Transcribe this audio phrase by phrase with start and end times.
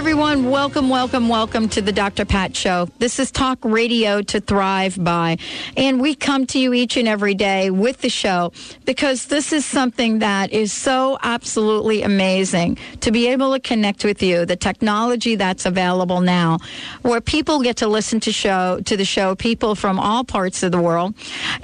[0.00, 0.48] Everyone.
[0.48, 2.24] Welcome, welcome, welcome to the Dr.
[2.24, 2.88] Pat Show.
[3.00, 5.36] This is Talk Radio to Thrive By.
[5.76, 8.54] And we come to you each and every day with the show
[8.86, 14.22] because this is something that is so absolutely amazing to be able to connect with
[14.22, 14.46] you.
[14.46, 16.60] The technology that's available now,
[17.02, 20.72] where people get to listen to show to the show, people from all parts of
[20.72, 21.12] the world.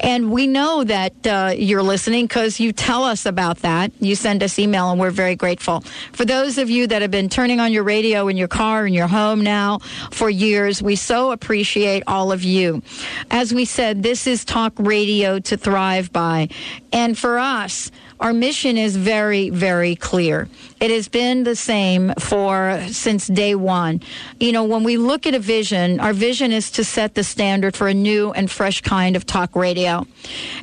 [0.01, 3.93] And we know that uh, you're listening because you tell us about that.
[3.99, 5.81] You send us email, and we're very grateful.
[6.13, 8.95] For those of you that have been turning on your radio, in your car, in
[8.95, 9.79] your home now
[10.11, 10.83] for years.
[10.83, 12.83] We so appreciate all of you.
[13.31, 16.49] As we said, this is talk radio to thrive by.
[16.93, 20.49] And for us, our mission is very, very clear.
[20.81, 24.01] It has been the same for since day one.
[24.41, 27.77] You know, when we look at a vision, our vision is to set the standard
[27.77, 30.07] for a new and fresh kind of talk radio.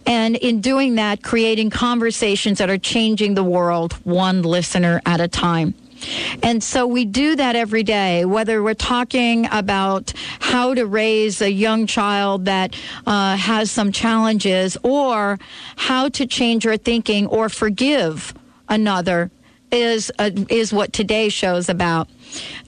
[0.08, 5.28] And in doing that, creating conversations that are changing the world one listener at a
[5.28, 5.76] time.
[6.42, 11.52] And so we do that every day, whether we're talking about how to raise a
[11.52, 15.40] young child that uh, has some challenges or
[15.76, 18.34] how to change your thinking or forgive
[18.70, 19.32] another
[19.74, 22.08] is uh, is what today's show is about.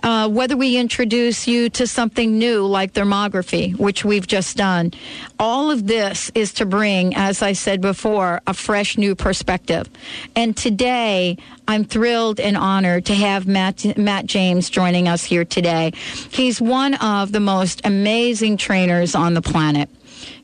[0.04, 4.92] Uh, whether we introduce you to something new like thermography, which we've just done,
[5.40, 9.90] all of this is to bring, as I said before, a fresh new perspective.
[10.36, 15.94] And today, I'm thrilled and honored to have Matt, Matt James joining us here today.
[16.30, 19.90] He's one of the most amazing trainers on the planet.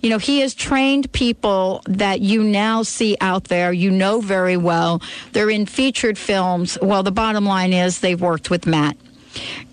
[0.02, 4.58] You know, he has trained people that you now see out there, you know very
[4.58, 5.02] well.
[5.32, 6.78] They're in featured films.
[6.82, 8.98] Well, the bottom line is they've worked with Matt.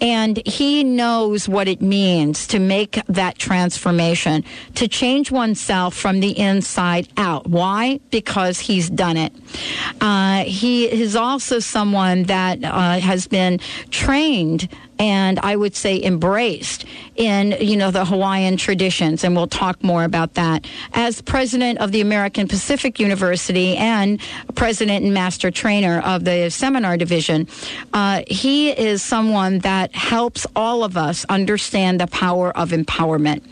[0.00, 4.44] And he knows what it means to make that transformation,
[4.76, 7.48] to change oneself from the inside out.
[7.48, 7.98] Why?
[8.10, 9.32] Because he's done it.
[10.00, 13.58] Uh, he is also someone that uh, has been
[13.90, 16.84] trained and I would say embraced
[17.16, 19.24] in, you know, the Hawaiian traditions.
[19.24, 20.66] And we'll talk more about that.
[20.92, 24.20] As president of the American Pacific University and
[24.54, 27.48] president and master trainer of the seminar division,
[27.92, 33.42] uh, he is someone that helps all of us understand the power of empowerment.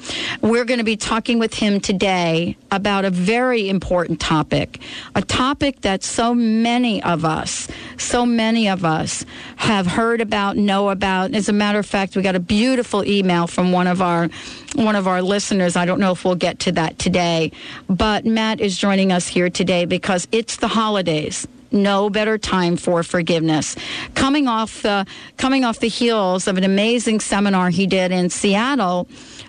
[0.43, 4.81] We're going to be talking with him today about a very important topic,
[5.15, 7.69] a topic that so many of us,
[7.99, 9.25] so many of us
[9.57, 13.47] have heard about, know about, as a matter of fact, we got a beautiful email
[13.47, 14.29] from one of our
[14.75, 15.77] one of our listeners.
[15.77, 17.53] I don't know if we'll get to that today,
[17.89, 23.03] but Matt is joining us here today because it's the holidays no better time for
[23.03, 23.77] forgiveness.
[24.15, 29.09] Coming off the coming off the heels of an amazing seminar he did in Seattle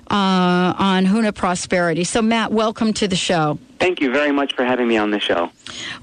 [0.09, 2.03] uh, on Huna prosperity.
[2.03, 3.59] So, Matt, welcome to the show.
[3.79, 5.51] Thank you very much for having me on the show.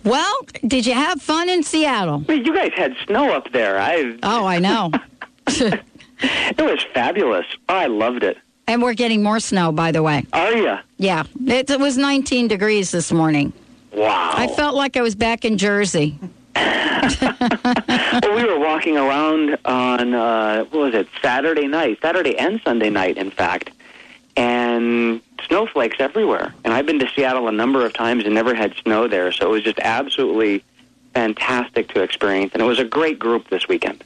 [0.05, 2.25] Well, did you have fun in Seattle?
[2.27, 3.78] Well, you guys had snow up there.
[3.78, 4.93] I oh, I know.
[5.47, 7.47] it was fabulous.
[7.69, 8.38] Oh, I loved it.
[8.66, 10.25] And we're getting more snow, by the way.
[10.32, 10.77] Are you?
[10.97, 11.25] Yeah.
[11.47, 13.53] It, it, was 19 degrees this morning.
[13.93, 14.33] Wow.
[14.34, 16.19] I felt like I was back in Jersey.
[16.54, 22.88] well, we were walking around on, uh, what was it, Saturday night, Saturday and Sunday
[22.88, 23.71] night, in fact,
[24.37, 26.54] and snowflakes everywhere.
[26.65, 29.49] And I've been to Seattle a number of times and never had snow there, so
[29.49, 30.65] it was just absolutely
[31.12, 32.53] fantastic to experience.
[32.54, 34.03] And it was a great group this weekend.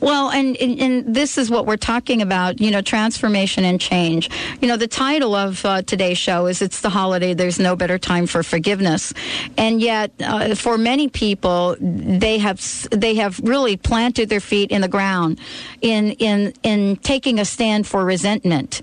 [0.00, 4.30] Well, and, and, and this is what we're talking about, you know, transformation and change.
[4.60, 7.98] You know, the title of uh, today's show is "It's the Holiday." There's no better
[7.98, 9.12] time for forgiveness,
[9.56, 12.60] and yet uh, for many people, they have
[12.90, 15.40] they have really planted their feet in the ground
[15.80, 18.82] in in in taking a stand for resentment.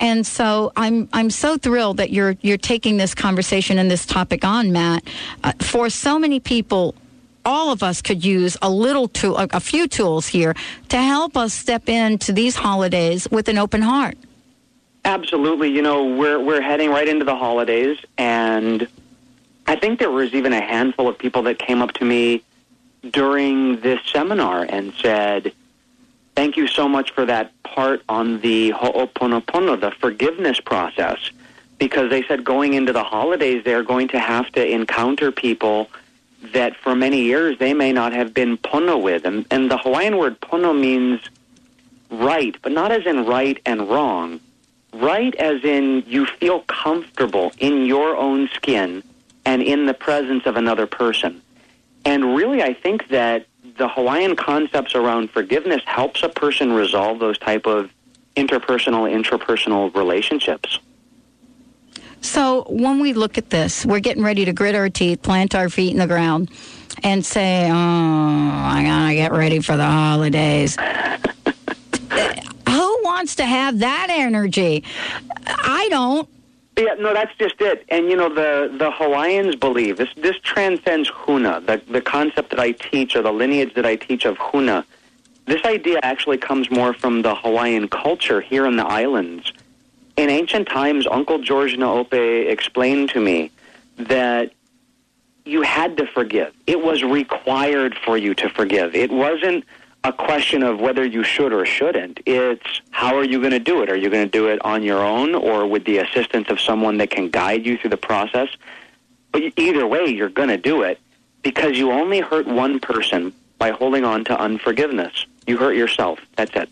[0.00, 4.44] And so I'm I'm so thrilled that you're you're taking this conversation and this topic
[4.44, 5.04] on, Matt.
[5.42, 6.94] Uh, for so many people
[7.44, 10.54] all of us could use a little tool, a, a few tools here
[10.88, 14.16] to help us step into these holidays with an open heart.
[15.04, 15.70] Absolutely.
[15.70, 18.88] You know, we're we're heading right into the holidays and
[19.66, 22.42] I think there was even a handful of people that came up to me
[23.10, 25.52] during this seminar and said,
[26.34, 31.30] "Thank you so much for that part on the ho'oponopono, the forgiveness process."
[31.78, 35.88] Because they said going into the holidays, they're going to have to encounter people
[36.52, 39.24] that for many years they may not have been pono with.
[39.24, 41.20] And, and the Hawaiian word pono means
[42.10, 44.40] right, but not as in right and wrong.
[44.94, 49.02] right as in you feel comfortable in your own skin
[49.44, 51.42] and in the presence of another person.
[52.04, 57.38] And really, I think that the Hawaiian concepts around forgiveness helps a person resolve those
[57.38, 57.90] type of
[58.36, 60.78] interpersonal, intrapersonal relationships.
[62.24, 65.68] So when we look at this, we're getting ready to grit our teeth, plant our
[65.68, 66.50] feet in the ground,
[67.02, 70.78] and say, "Oh, I gotta get ready for the holidays."
[72.66, 74.82] Who wants to have that energy?
[75.46, 76.26] I don't.
[76.78, 77.84] Yeah, no, that's just it.
[77.90, 80.08] And you know, the the Hawaiians believe this.
[80.16, 84.24] This transcends huna, the the concept that I teach, or the lineage that I teach
[84.24, 84.84] of huna.
[85.44, 89.52] This idea actually comes more from the Hawaiian culture here in the islands.
[90.16, 93.50] In ancient times, Uncle George Naope explained to me
[93.96, 94.52] that
[95.44, 96.54] you had to forgive.
[96.66, 98.94] It was required for you to forgive.
[98.94, 99.64] It wasn't
[100.04, 102.20] a question of whether you should or shouldn't.
[102.26, 103.90] It's how are you going to do it?
[103.90, 106.98] Are you going to do it on your own or with the assistance of someone
[106.98, 108.48] that can guide you through the process?
[109.32, 111.00] But either way, you're going to do it
[111.42, 115.26] because you only hurt one person by holding on to unforgiveness.
[115.46, 116.20] You hurt yourself.
[116.36, 116.68] That's it.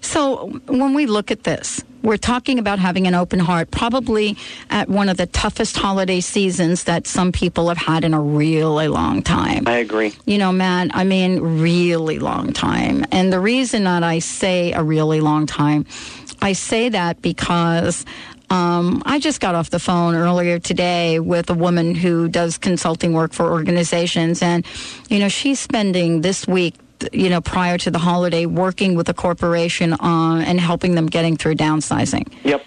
[0.00, 4.36] So when we look at this, we're talking about having an open heart, probably
[4.70, 8.88] at one of the toughest holiday seasons that some people have had in a really
[8.88, 9.66] long time.
[9.66, 10.14] I agree.
[10.24, 13.04] You know, Matt, I mean, really long time.
[13.10, 15.86] And the reason that I say a really long time,
[16.40, 18.04] I say that because
[18.50, 23.12] um, I just got off the phone earlier today with a woman who does consulting
[23.12, 24.64] work for organizations, and
[25.10, 26.74] you know she's spending this week
[27.12, 31.36] you know, prior to the holiday, working with a corporation on and helping them getting
[31.36, 32.32] through downsizing.
[32.44, 32.64] Yep.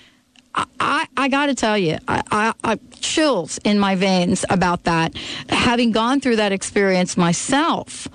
[0.54, 5.16] I, I got to tell you, I, I, I, chills in my veins about that.
[5.50, 8.08] Having gone through that experience myself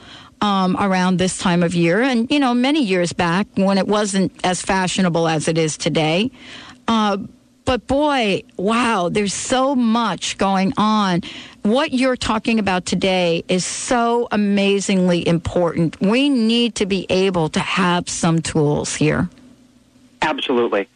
[0.42, 4.32] um, around this time of year, and you know, many years back when it wasn't
[4.44, 6.30] as fashionable as it is today.
[6.88, 7.18] Uh,
[7.66, 11.20] but boy, wow, there's so much going on.
[11.62, 16.00] What you're talking about today is so amazingly important.
[16.00, 19.28] We need to be able to have some tools here.
[20.22, 20.88] Absolutely.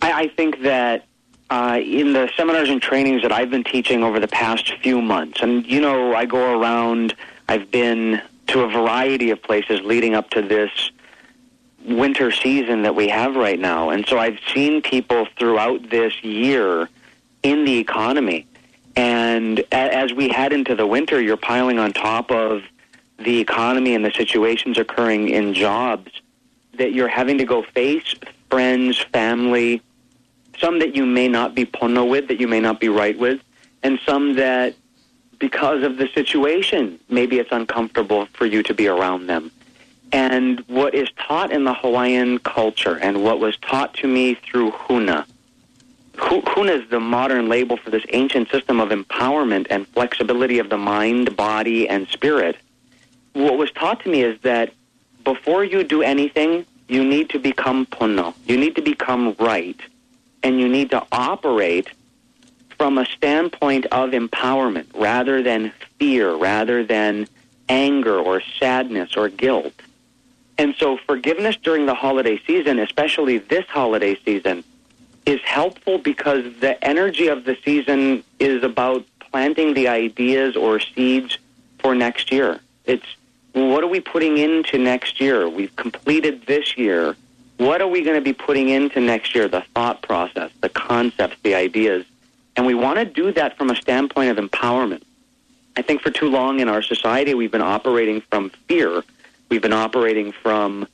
[0.00, 1.04] I, I think that
[1.50, 5.42] uh, in the seminars and trainings that I've been teaching over the past few months,
[5.42, 7.14] and you know, I go around,
[7.48, 10.90] I've been to a variety of places leading up to this
[11.84, 13.90] winter season that we have right now.
[13.90, 16.88] And so I've seen people throughout this year
[17.42, 18.46] in the economy.
[18.96, 22.62] And as we head into the winter, you're piling on top of
[23.18, 26.10] the economy and the situations occurring in jobs
[26.78, 28.14] that you're having to go face
[28.50, 29.82] friends, family,
[30.58, 33.40] some that you may not be pono with, that you may not be right with,
[33.82, 34.74] and some that
[35.38, 39.50] because of the situation, maybe it's uncomfortable for you to be around them.
[40.14, 44.70] And what is taught in the Hawaiian culture and what was taught to me through
[44.70, 45.26] Huna,
[46.14, 50.78] Huna is the modern label for this ancient system of empowerment and flexibility of the
[50.78, 52.56] mind, body, and spirit.
[53.32, 54.72] What was taught to me is that
[55.24, 58.34] before you do anything, you need to become pono.
[58.46, 59.80] You need to become right.
[60.44, 61.88] And you need to operate
[62.78, 67.26] from a standpoint of empowerment rather than fear, rather than
[67.68, 69.72] anger or sadness or guilt.
[70.56, 74.62] And so forgiveness during the holiday season, especially this holiday season,
[75.26, 81.38] is helpful because the energy of the season is about planting the ideas or seeds
[81.78, 82.60] for next year.
[82.84, 83.06] It's
[83.52, 85.48] what are we putting into next year?
[85.48, 87.16] We've completed this year.
[87.56, 89.48] What are we going to be putting into next year?
[89.48, 92.04] The thought process, the concepts, the ideas.
[92.56, 95.02] And we want to do that from a standpoint of empowerment.
[95.76, 99.02] I think for too long in our society, we've been operating from fear
[99.54, 100.88] We've been operating from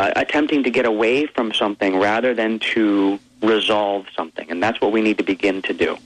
[0.00, 4.50] uh, attempting to get away from something rather than to resolve something.
[4.50, 5.98] And that's what we need to begin to do.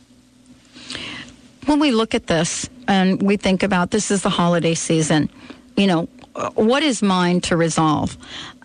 [1.67, 5.31] When we look at this and we think about this is the holiday season,
[5.77, 6.09] you know,
[6.55, 8.17] what is mine to resolve?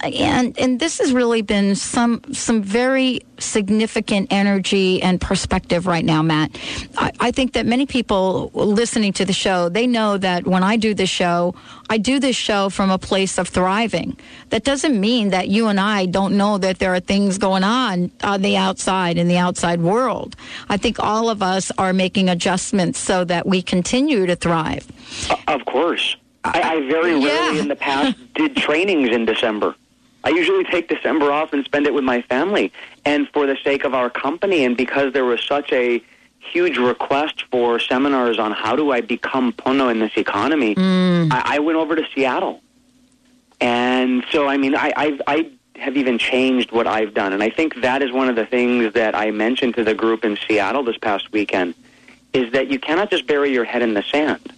[0.02, 6.22] And and this has really been some some very significant energy and perspective right now,
[6.22, 6.58] Matt.
[6.98, 10.76] I, I think that many people listening to the show, they know that when I
[10.76, 11.56] do this show,
[11.90, 14.18] I do this show from a place of thriving.
[14.50, 18.12] That doesn't mean that you and I don't know that there are things going on
[18.24, 20.36] on the outside in the outside world.
[20.68, 24.86] I think all of us are making adjustments so that we continue to thrive.
[25.48, 26.18] Of course.
[26.44, 27.28] I, I very yeah.
[27.28, 29.76] rarely in the past did trainings in December.
[30.24, 32.72] I usually take December off and spend it with my family.
[33.06, 36.02] And for the sake of our company, and because there was such a
[36.40, 41.32] huge request for seminars on how do I become Pono in this economy, mm.
[41.32, 42.62] I, I went over to Seattle.
[43.60, 47.34] And so, I mean, I, I, I have even changed what I've done.
[47.34, 50.24] And I think that is one of the things that I mentioned to the group
[50.24, 51.76] in Seattle this past weekend
[52.34, 54.54] is that you cannot just bury your head in the sand.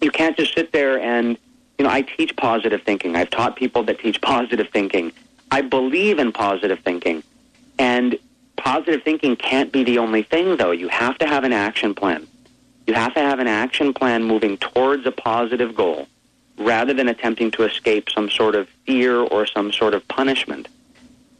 [0.00, 1.38] You can't just sit there and,
[1.78, 3.16] you know, I teach positive thinking.
[3.16, 5.12] I've taught people that teach positive thinking.
[5.50, 7.22] I believe in positive thinking.
[7.78, 8.18] And
[8.56, 10.72] positive thinking can't be the only thing, though.
[10.72, 12.26] You have to have an action plan.
[12.86, 16.06] You have to have an action plan moving towards a positive goal
[16.58, 20.68] rather than attempting to escape some sort of fear or some sort of punishment.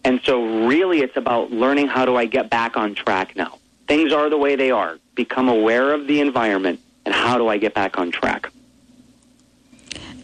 [0.04, 3.58] And so, really, it's about learning how do I get back on track now.
[3.86, 4.98] Things are the way they are.
[5.14, 8.50] Become aware of the environment, and how do I get back on track?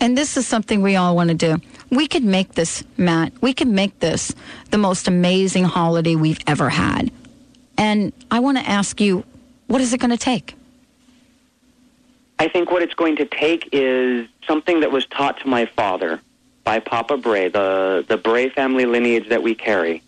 [0.00, 1.56] And this is something we all want to do.
[1.90, 4.34] We could make this, Matt, we could make this
[4.70, 7.10] the most amazing holiday we've ever had.
[7.76, 9.25] And I want to ask you,
[9.66, 10.54] what is it going to take?
[12.38, 16.20] I think what it's going to take is something that was taught to my father
[16.64, 20.02] by Papa Bray, the, the Bray family lineage that we carry.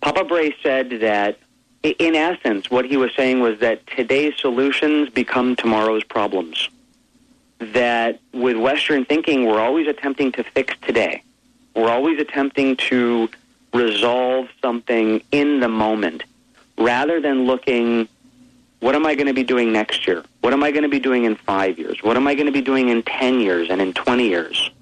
[0.00, 1.38] Papa Bray said that,
[1.82, 6.68] in essence, what he was saying was that today's solutions become tomorrow's problems.
[7.58, 11.22] That with Western thinking, we're always attempting to fix today.
[11.74, 13.28] We're always attempting to
[13.72, 16.24] resolve something in the moment
[16.78, 18.08] rather than looking
[18.80, 20.24] what am I going to be doing next year?
[20.40, 22.02] What am I going to be doing in five years?
[22.02, 24.72] What am I going to be doing in 10 years and in 20 years?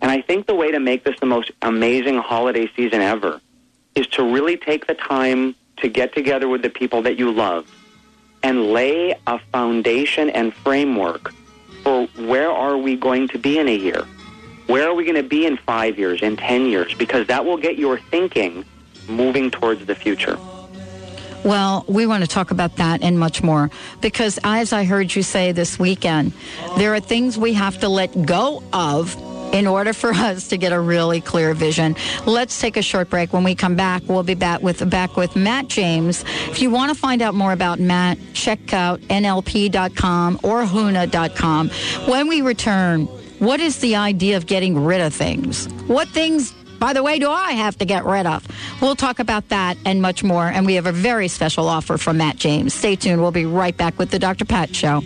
[0.00, 3.40] And I think the way to make this the most amazing holiday season ever
[3.96, 7.66] is to really take the time to get together with the people that you love
[8.42, 11.32] and lay a foundation and framework
[11.82, 14.04] for where are we going to be in a year?
[14.66, 16.94] Where are we going to be in five years, in 10 years?
[16.94, 18.64] Because that will get your thinking
[19.08, 20.38] moving towards the future.
[21.44, 23.68] Well, we want to talk about that and much more
[24.00, 26.32] because, as I heard you say this weekend,
[26.78, 29.16] there are things we have to let go of
[29.52, 31.94] in order for us to get a really clear vision.
[32.26, 33.32] Let's take a short break.
[33.32, 36.24] When we come back, we'll be back with back with Matt James.
[36.48, 41.68] If you want to find out more about Matt, check out nlp.com or huna.com.
[42.08, 43.06] When we return,
[43.38, 45.66] what is the idea of getting rid of things?
[45.86, 48.44] What things by the way, do I have to get rid of?
[48.80, 50.48] We'll talk about that and much more.
[50.48, 52.74] And we have a very special offer from Matt James.
[52.74, 53.22] Stay tuned.
[53.22, 54.44] We'll be right back with the Dr.
[54.44, 55.00] Pat Show.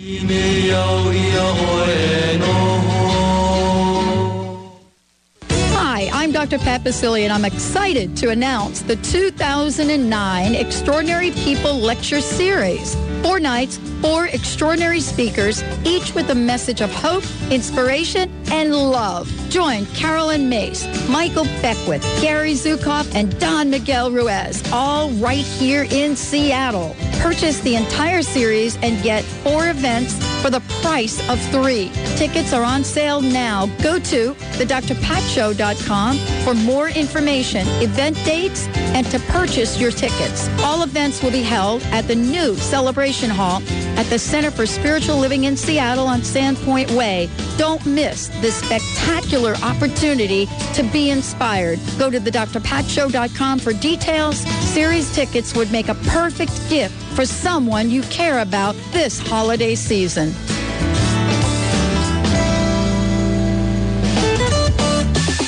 [6.37, 6.59] Dr.
[6.59, 12.95] Pat Baccili, and I'm excited to announce the 2009 Extraordinary People Lecture Series.
[13.23, 19.27] Four nights, four extraordinary speakers, each with a message of hope, inspiration, and love.
[19.49, 26.15] Join Carolyn Myss, Michael Beckwith, Gary Zukav, and Don Miguel Ruiz, all right here in
[26.15, 26.95] Seattle.
[27.19, 31.89] Purchase the entire series and get four events for the price of three.
[32.15, 33.65] Tickets are on sale now.
[33.81, 40.47] Go to thedrpatshow.com for more information, event dates, and to purchase your tickets.
[40.59, 43.61] All events will be held at the new Celebration Hall
[43.97, 47.29] at the Center for Spiritual Living in Seattle on Sandpoint Way.
[47.57, 51.79] Don't miss this spectacular opportunity to be inspired.
[51.97, 54.39] Go to thedrpatshow.com for details.
[54.73, 60.33] Series tickets would make a perfect gift for someone you care about this holiday season.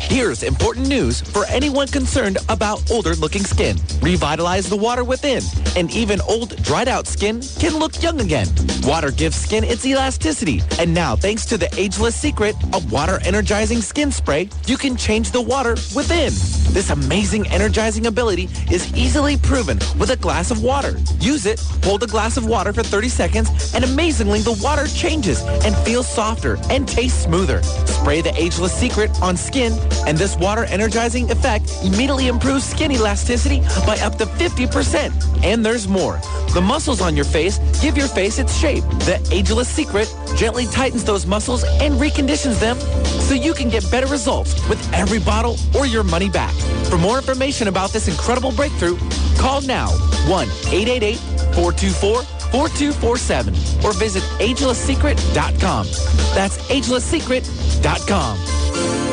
[0.00, 3.76] Here's important news for anyone concerned about older looking skin.
[4.00, 5.42] Revitalize the water within,
[5.76, 8.48] and even old dried out skin can look young again.
[8.84, 13.82] Water gives skin its elasticity, and now thanks to the ageless secret of water energizing
[13.82, 16.32] skin spray, you can change the water within.
[16.72, 20.98] This amazing energizing ability is easily proven with a glass of water.
[21.20, 25.42] Use it, hold a glass of water for 30 seconds, and amazingly the water changes
[25.64, 27.62] and feels softer and tastes smoother.
[27.62, 29.72] Spray the ageless secret on skin
[30.06, 35.44] and this water energizing effect immediately improves skin elasticity by up to 50%.
[35.44, 36.20] And there's more.
[36.54, 38.84] The muscles on your face give your face its shape.
[39.06, 42.78] The Ageless Secret gently tightens those muscles and reconditions them
[43.20, 46.54] so you can get better results with every bottle or your money back.
[46.88, 48.98] For more information about this incredible breakthrough,
[49.38, 49.88] call now
[50.26, 53.54] 1-888-424 4247
[53.84, 55.86] or visit agelesssecret.com.
[56.34, 59.07] That's agelesssecret.com.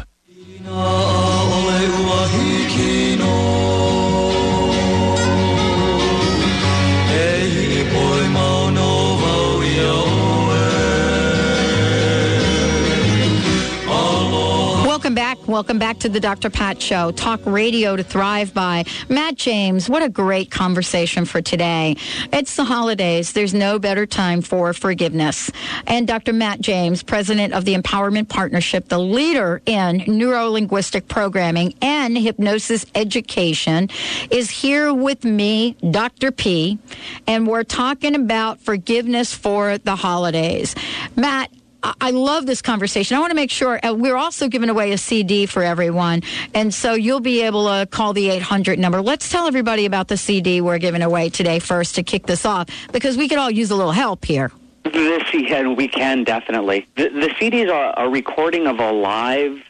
[14.95, 15.45] Welcome back.
[15.45, 16.49] Welcome back to the Dr.
[16.49, 17.11] Pat Show.
[17.11, 18.85] Talk radio to thrive by.
[19.09, 21.97] Matt James, what a great conversation for today.
[22.31, 23.33] It's the holidays.
[23.33, 25.51] There's no better time for forgiveness.
[25.85, 26.31] And Dr.
[26.31, 33.89] Matt James, president of the Empowerment Partnership, the leader in neuro-linguistic programming and hypnosis education,
[34.31, 36.31] is here with me, Dr.
[36.31, 36.79] P,
[37.27, 40.73] and we're talking about forgiveness for the holidays.
[41.17, 41.51] Matt,
[42.01, 43.15] I love this conversation.
[43.17, 46.21] I want to make sure uh, we're also giving away a CD for everyone.
[46.53, 49.01] And so you'll be able to call the 800 number.
[49.01, 52.67] Let's tell everybody about the CD we're giving away today first to kick this off
[52.91, 54.51] because we could all use a little help here.
[54.83, 56.87] The C- and we can definitely.
[56.95, 59.61] The, the CDs are a recording of a live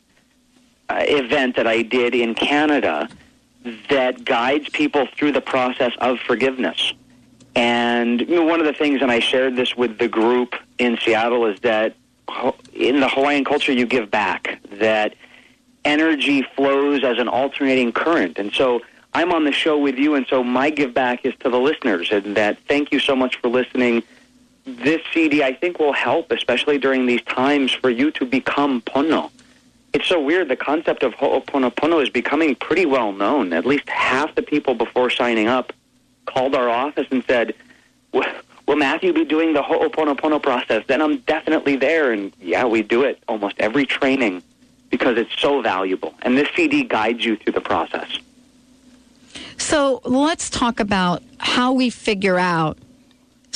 [0.90, 3.10] uh, event that I did in Canada
[3.90, 6.94] that guides people through the process of forgiveness.
[7.56, 10.98] And you know, one of the things, and I shared this with the group in
[10.98, 11.96] Seattle, is that
[12.74, 14.60] in the Hawaiian culture, you give back.
[14.72, 15.16] That
[15.84, 18.38] energy flows as an alternating current.
[18.40, 18.82] And so
[19.14, 22.12] I'm on the show with you, and so my give back is to the listeners.
[22.12, 24.04] And that thank you so much for listening.
[24.66, 29.32] This CD, I think, will help, especially during these times, for you to become pono.
[29.94, 30.50] It's so weird.
[30.50, 33.54] The concept of ho'oponopono is becoming pretty well known.
[33.54, 35.72] At least half the people before signing up
[36.26, 37.54] called our office and said,
[38.12, 38.26] "Will
[38.68, 42.12] will Matthew be doing the ho'oponopono process?" Then I'm definitely there.
[42.12, 44.44] And yeah, we do it almost every training
[44.90, 46.14] because it's so valuable.
[46.22, 48.08] And this CD guides you through the process.
[49.58, 52.78] So let's talk about how we figure out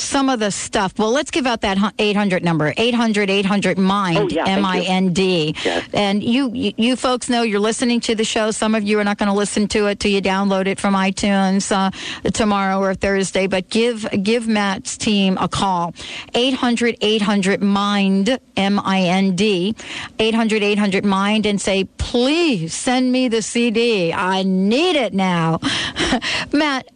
[0.00, 0.98] some of the stuff.
[0.98, 5.12] Well, let's give out that 800 number 800 800 MIND, Oh, yeah, M I N
[5.12, 5.54] D.
[5.64, 5.88] Yes.
[5.92, 8.50] And you, you, you folks know you're listening to the show.
[8.50, 10.94] Some of you are not going to listen to it till you download it from
[10.94, 11.90] iTunes uh,
[12.30, 13.46] tomorrow or Thursday.
[13.46, 15.94] But give give Matt's team a call
[16.34, 19.74] 800 800 MIND, M I N D,
[20.18, 24.12] 800 800 MIND, and say, please send me the CD.
[24.12, 25.60] I need it now.
[26.52, 26.88] Matt,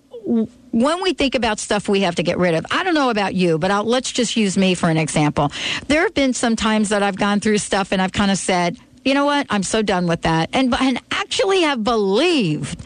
[0.75, 3.35] when we think about stuff we have to get rid of, I don't know about
[3.35, 5.53] you, but I'll, let's just use me for an example.
[5.87, 8.77] There have been some times that I've gone through stuff and I've kind of said,
[9.05, 12.81] you know what, I'm so done with that, and and actually have believed,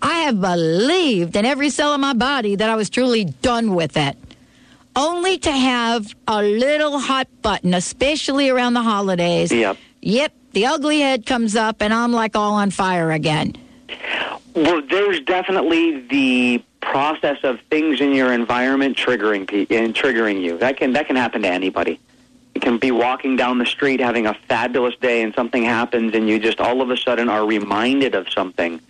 [0.00, 3.96] I have believed in every cell of my body that I was truly done with
[3.96, 4.16] it.
[4.96, 9.50] Only to have a little hot button, especially around the holidays.
[9.50, 9.76] Yep.
[10.02, 10.32] Yep.
[10.52, 13.56] The ugly head comes up, and I'm like all on fire again.
[14.54, 20.58] Well, there's definitely the process of things in your environment triggering and triggering you.
[20.58, 21.98] That can that can happen to anybody.
[22.54, 26.28] You can be walking down the street having a fabulous day and something happens and
[26.28, 28.80] you just all of a sudden are reminded of something.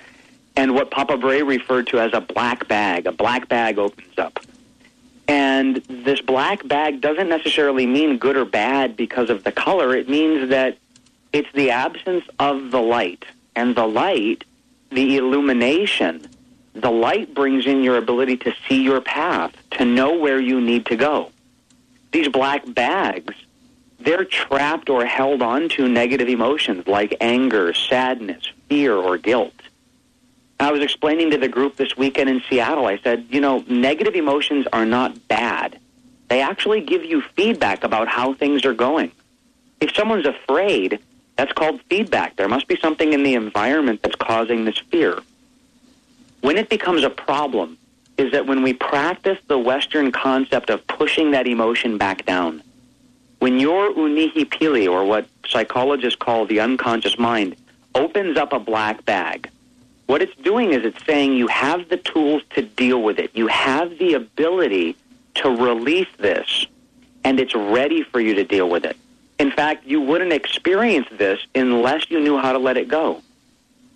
[0.57, 4.39] And what Papa Bray referred to as a black bag, a black bag opens up.
[5.27, 9.97] And this black bag doesn't necessarily mean good or bad because of the color.
[9.97, 10.77] It means that
[11.33, 13.25] it's the absence of the light.
[13.57, 14.45] And the light,
[14.91, 16.29] the illumination,
[16.75, 20.87] the light brings in your ability to see your path, to know where you need
[20.87, 21.31] to go.
[22.13, 23.35] These black bags,
[24.01, 29.55] they're trapped or held onto negative emotions like anger, sadness, fear, or guilt.
[30.61, 34.15] I was explaining to the group this weekend in Seattle, I said, you know, negative
[34.15, 35.79] emotions are not bad.
[36.29, 39.13] They actually give you feedback about how things are going.
[39.81, 41.01] If someone's afraid,
[41.37, 42.37] that's called feedback.
[42.37, 45.19] There must be something in the environment that's causing this fear.
[46.45, 47.79] When it becomes a problem
[48.19, 52.63] is that when we practice the Western concept of pushing that emotion back down,
[53.39, 57.57] when your unihipili, or what psychologists call the unconscious mind,
[57.95, 59.49] opens up a black bag,
[60.05, 63.31] what it's doing is it's saying you have the tools to deal with it.
[63.35, 64.97] You have the ability
[65.37, 66.67] to release this,
[67.25, 68.99] and it's ready for you to deal with it.
[69.39, 73.23] In fact, you wouldn't experience this unless you knew how to let it go.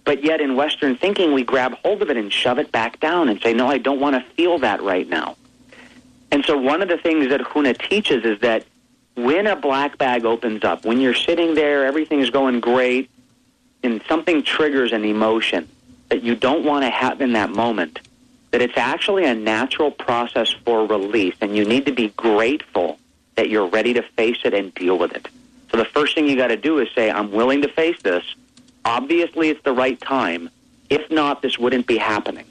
[0.08, 3.28] But yet, in Western thinking, we grab hold of it and shove it back down
[3.28, 5.36] and say, no, I don't want to feel that right now.
[6.30, 8.64] And so, one of the things that Huna teaches is that
[9.16, 13.10] when a black bag opens up, when you're sitting there, everything's going great,
[13.82, 15.68] and something triggers an emotion
[16.08, 18.00] that you don't want to have in that moment,
[18.52, 22.98] that it's actually a natural process for release, and you need to be grateful
[23.34, 25.28] that you're ready to face it and deal with it.
[25.70, 28.24] So the first thing you got to do is say, I'm willing to face this.
[28.84, 30.50] Obviously, it's the right time.
[30.88, 32.44] If not, this wouldn't be happening.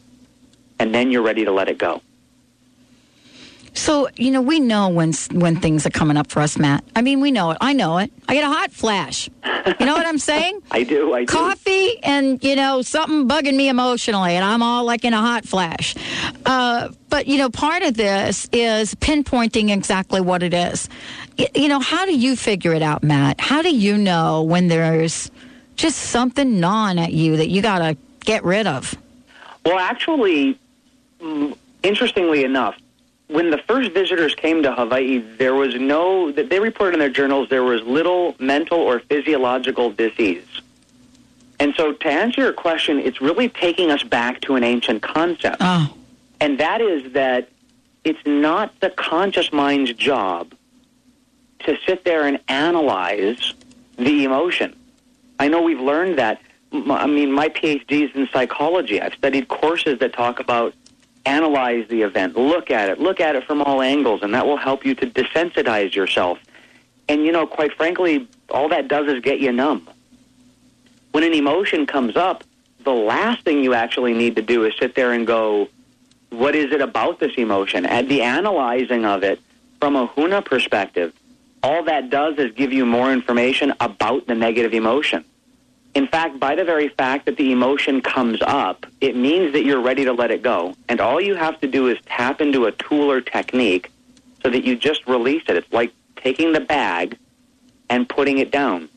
[0.80, 2.02] And then you're ready to let it go.
[3.78, 6.84] So you know, we know when when things are coming up for us, Matt.
[6.96, 7.58] I mean, we know it.
[7.62, 8.12] I know it.
[8.28, 9.30] I get a hot flash.
[9.46, 10.62] You know what I'm saying?
[10.72, 11.14] I do.
[11.14, 11.32] I do.
[11.32, 15.46] Coffee and you know something bugging me emotionally, and I'm all like in a hot
[15.46, 15.96] flash.
[16.44, 20.90] Uh, but you know, part of this is pinpointing exactly what it is.
[21.56, 23.40] You know, how do you figure it out, Matt?
[23.40, 25.30] How do you know when there's
[25.78, 28.96] just something gnawing at you that you got to get rid of?
[29.66, 30.60] Well, actually,
[31.22, 32.76] mm, interestingly enough,
[33.28, 37.10] when the first visitors came to Hawaii, there was no, that they reported in their
[37.10, 40.46] journals, there was little mental or physiological disease.
[41.60, 45.58] And so to answer your question, it's really taking us back to an ancient concept.
[45.60, 45.94] Oh,
[46.40, 47.50] And that is that
[48.04, 50.54] it's not the conscious mind's job
[51.60, 53.54] to sit there and analyze
[53.98, 54.77] the emotion.
[55.40, 56.42] I know we've learned that.
[56.72, 59.02] I mean, my PhD is in psychology.
[59.02, 60.74] I've studied courses that talk about
[61.26, 64.58] analyze the event, look at it, look at it from all angles, and that will
[64.58, 66.40] help you to desensitize yourself.
[67.10, 69.90] And, you know, quite frankly, all that does is get you numb.
[71.12, 72.44] When an emotion comes up,
[72.84, 75.68] the last thing you actually need to do is sit there and go,
[76.30, 77.86] what is it about this emotion?
[77.86, 79.42] And the analyzing of it
[79.80, 81.14] from a Huna perspective,
[81.68, 85.26] all that does is give you more information about the negative emotion.
[85.96, 89.82] In fact, by the very fact that the emotion comes up, it means that you're
[89.82, 90.76] ready to let it go.
[90.88, 93.92] And all you have to do is tap into a tool or technique
[94.42, 95.58] so that you just release it.
[95.58, 97.18] It's like taking the bag
[97.90, 98.88] and putting it down.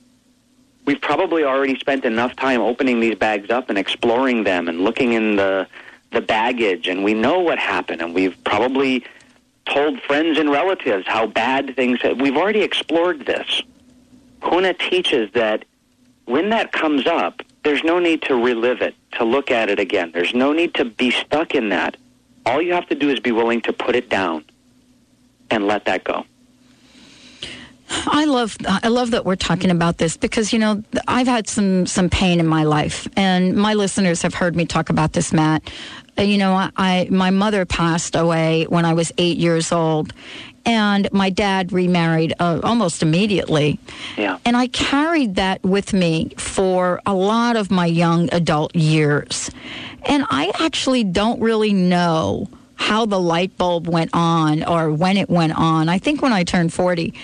[0.85, 5.13] We've probably already spent enough time opening these bags up and exploring them and looking
[5.13, 5.67] in the
[6.13, 9.05] the baggage and we know what happened and we've probably
[9.67, 12.21] told friends and relatives how bad things have.
[12.21, 13.63] we've already explored this.
[14.43, 15.65] Huna teaches that
[16.25, 20.13] when that comes up, there's no need to relive it, to look at it again.
[20.13, 21.97] There's no need to be stuck in that.
[22.47, 24.45] All you have to do is be willing to put it down
[25.51, 26.25] and let that go.
[28.07, 31.87] I love I love that we're talking about this because you know I've had some
[31.87, 35.69] some pain in my life and my listeners have heard me talk about this Matt.
[36.21, 40.13] You know I, I my mother passed away when I was 8 years old
[40.67, 43.79] and my dad remarried uh, almost immediately.
[44.17, 44.39] Yeah.
[44.45, 49.51] And I carried that with me for a lot of my young adult years.
[50.03, 55.29] And I actually don't really know how the light bulb went on or when it
[55.29, 55.89] went on.
[55.89, 57.15] I think when I turned 40,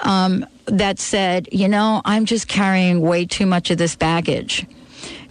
[0.00, 4.66] um, that said, you know, I'm just carrying way too much of this baggage.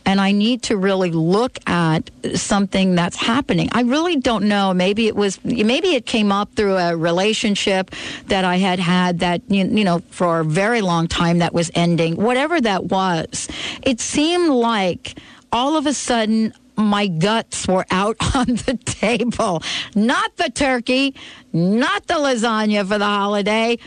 [0.06, 3.70] And I need to really look at something that's happening.
[3.72, 4.74] I really don't know.
[4.74, 7.92] Maybe it was, maybe it came up through a relationship
[8.28, 12.16] that I had had that, you know, for a very long time that was ending.
[12.16, 13.48] Whatever that was,
[13.84, 15.18] it seemed like
[15.52, 19.64] all of a sudden my guts were out on the table.
[19.96, 21.16] Not the turkey,
[21.54, 23.78] not the lasagna for the holiday,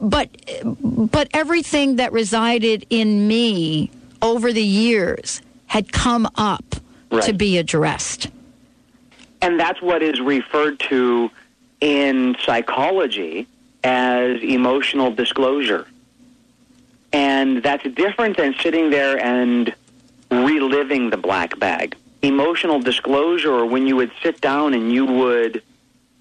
[0.00, 0.28] but
[0.64, 3.90] but everything that resided in me
[4.22, 6.64] over the years had come up
[7.22, 8.30] to be addressed.
[9.42, 11.30] And that's what is referred to
[11.80, 13.46] in psychology
[13.84, 15.86] as emotional disclosure.
[17.12, 19.74] And that's different than sitting there and
[20.30, 21.96] reliving the black bag.
[22.22, 25.62] Emotional disclosure, or when you would sit down and you would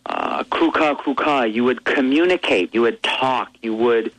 [0.07, 4.11] uh, kuka kuka, you would communicate, you would talk, you would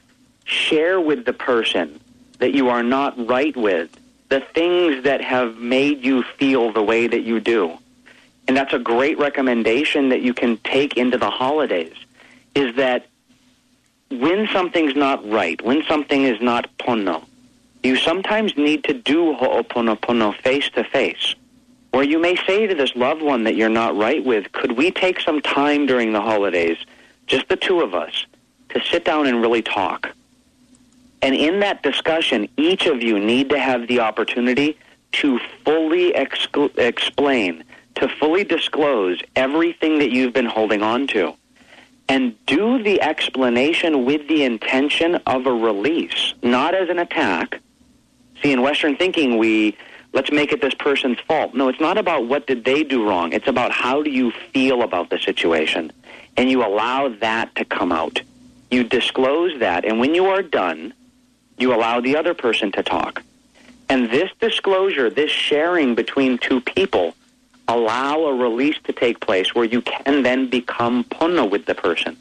[0.45, 2.01] share with the person
[2.43, 3.89] that you are not right with
[4.29, 7.79] the things that have made you feel the way that you do.
[8.49, 11.95] And that's a great recommendation that you can take into the holidays
[12.57, 13.07] is that
[14.11, 17.25] when something's not right, when something is not pono,
[17.85, 21.37] you sometimes need to do ho'oponopono face to face.
[21.93, 24.91] Where you may say to this loved one that you're not right with, could we
[24.91, 26.79] take some time during the holidays,
[27.29, 28.27] just the two of us,
[28.71, 30.09] to sit down and really talk?
[31.23, 34.77] And in that discussion, each of you need to have the opportunity
[35.13, 37.63] to fully exclu- explain,
[37.95, 41.35] to fully disclose everything that you've been holding on to.
[42.09, 47.61] And do the explanation with the intention of a release, not as an attack.
[48.43, 49.77] See, in Western thinking, we
[50.13, 51.55] let's make it this person's fault.
[51.55, 53.33] No, it's not about what did they do wrong.
[53.33, 55.93] It's about how do you feel about the situation.
[56.37, 58.21] And you allow that to come out.
[58.71, 60.93] You disclose that, and when you are done,
[61.63, 63.23] you allow the other person to talk.
[63.89, 67.15] And this disclosure, this sharing between two people,
[67.69, 72.17] allow a release to take place where you can then become pono with the person.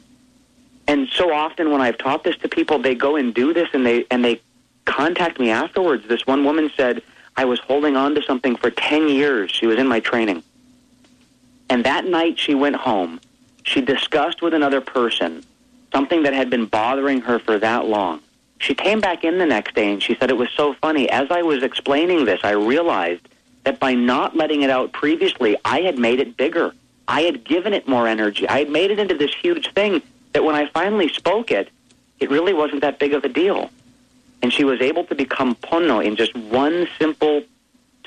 [0.86, 3.84] And so often when I've taught this to people, they go and do this and
[3.84, 4.40] they and they
[4.84, 6.06] contact me afterwards.
[6.08, 7.02] This one woman said,
[7.36, 9.50] I was holding on to something for 10 years.
[9.50, 10.42] She was in my training.
[11.70, 13.20] And that night she went home.
[13.62, 15.44] She discussed with another person
[15.92, 18.20] something that had been bothering her for that long.
[18.62, 21.10] She came back in the next day and she said it was so funny.
[21.10, 23.26] As I was explaining this, I realized
[23.64, 26.72] that by not letting it out previously, I had made it bigger.
[27.08, 28.48] I had given it more energy.
[28.48, 30.00] I had made it into this huge thing
[30.32, 31.70] that when I finally spoke it,
[32.20, 33.68] it really wasn't that big of a deal.
[34.42, 37.42] And she was able to become Pono in just one simple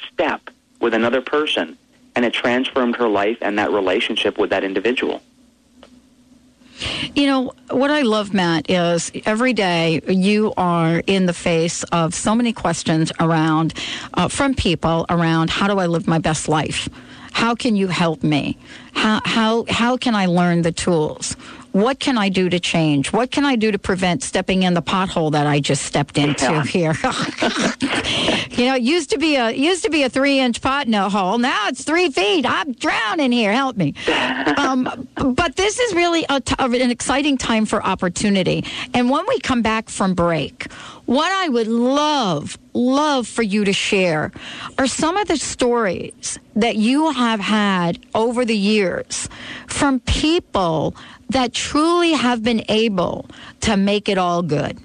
[0.07, 1.77] step with another person,
[2.15, 5.21] and it transformed her life and that relationship with that individual.
[7.15, 12.13] You know, what I love, Matt, is every day you are in the face of
[12.13, 13.73] so many questions around,
[14.13, 16.89] uh, from people around how do I live my best life?
[17.31, 18.57] How can you help me?
[18.93, 21.35] How, how, how can I learn the tools?
[21.75, 23.11] What can I do to change?
[23.11, 26.45] What can I do to prevent stepping in the pothole that I just stepped into
[26.45, 26.63] Yeah.
[26.63, 26.93] here?
[28.51, 31.37] you know, it used to be a used to be a three inch pot hole.
[31.37, 32.45] Now it's three feet.
[32.47, 33.51] I'm drowning here.
[33.51, 33.93] Help me.
[34.55, 38.63] Um, but this is really a t- an exciting time for opportunity.
[38.93, 40.71] And when we come back from break,
[41.07, 44.31] what I would love, love for you to share
[44.77, 49.27] are some of the stories that you have had over the years
[49.67, 50.95] from people
[51.29, 53.27] that truly have been able
[53.61, 54.79] to make it all good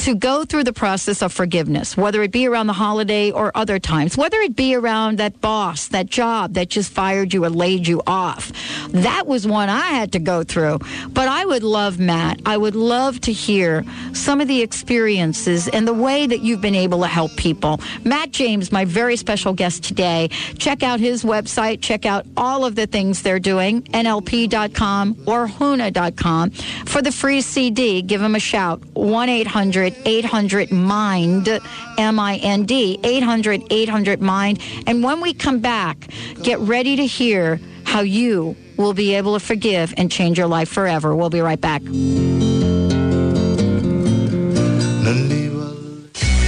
[0.00, 3.78] to go through the process of forgiveness, whether it be around the holiday or other
[3.78, 7.86] times, whether it be around that boss, that job that just fired you or laid
[7.86, 8.50] you off.
[8.88, 10.78] That was one I had to go through.
[11.10, 13.84] But I would love, Matt, I would love to hear
[14.14, 17.80] some of the experiences and the way that you've been able to help people.
[18.02, 20.28] Matt James, my very special guest today.
[20.58, 26.50] Check out his website, check out all of the things they're doing, nlp.com or huna.com.
[26.86, 29.28] For the free CD, give him a shout, 1
[30.04, 31.60] 800 800 MIND,
[31.98, 34.60] M I N D, 800 800 MIND.
[34.86, 36.08] And when we come back,
[36.42, 40.68] get ready to hear how you will be able to forgive and change your life
[40.68, 41.14] forever.
[41.14, 41.82] We'll be right back.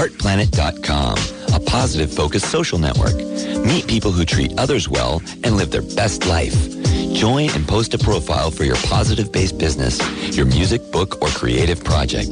[0.00, 1.18] HeartPlanet.com,
[1.54, 3.14] a positive focused social network.
[3.66, 6.54] Meet people who treat others well and live their best life.
[7.12, 10.00] Join and post a profile for your positive-based business,
[10.34, 12.30] your music, book, or creative project.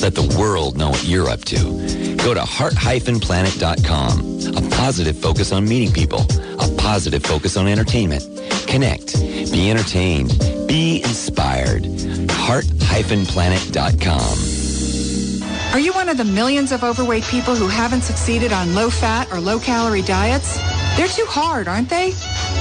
[0.00, 2.16] Let the world know what you're up to.
[2.16, 6.26] Go to heart-planet.com, a positive focus on meeting people,
[6.58, 8.24] a positive focus on entertainment.
[8.66, 9.14] Connect,
[9.52, 11.86] be entertained, be inspired.
[12.28, 14.53] heart-planet.com.
[15.74, 19.40] Are you one of the millions of overweight people who haven't succeeded on low-fat or
[19.40, 20.56] low-calorie diets?
[20.96, 22.12] They're too hard, aren't they?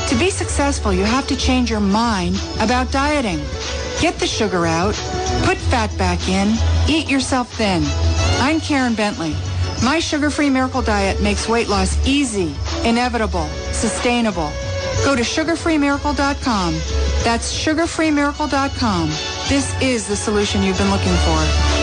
[0.07, 3.37] To be successful, you have to change your mind about dieting.
[4.01, 4.95] Get the sugar out,
[5.45, 6.57] put fat back in,
[6.89, 7.83] eat yourself thin.
[8.41, 9.35] I'm Karen Bentley.
[9.83, 14.51] My sugar-free miracle diet makes weight loss easy, inevitable, sustainable.
[15.05, 16.73] Go to sugarfreemiracle.com.
[17.23, 19.09] That's sugarfreemiracle.com.
[19.49, 21.82] This is the solution you've been looking for.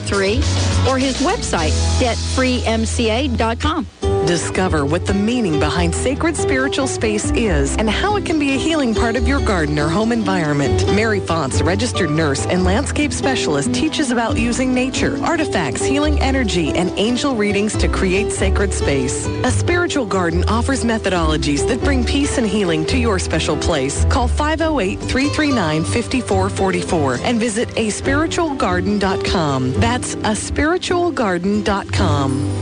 [0.89, 3.85] or his website, debtfreemca.com.
[4.31, 8.57] Discover what the meaning behind sacred spiritual space is and how it can be a
[8.57, 10.87] healing part of your garden or home environment.
[10.95, 16.97] Mary Fonts, registered nurse and landscape specialist, teaches about using nature, artifacts, healing energy, and
[16.97, 19.27] angel readings to create sacred space.
[19.43, 24.05] A spiritual garden offers methodologies that bring peace and healing to your special place.
[24.05, 29.73] Call 508-339-5444 and visit aspiritualgarden.com.
[29.73, 32.60] That's aspiritualgarden.com.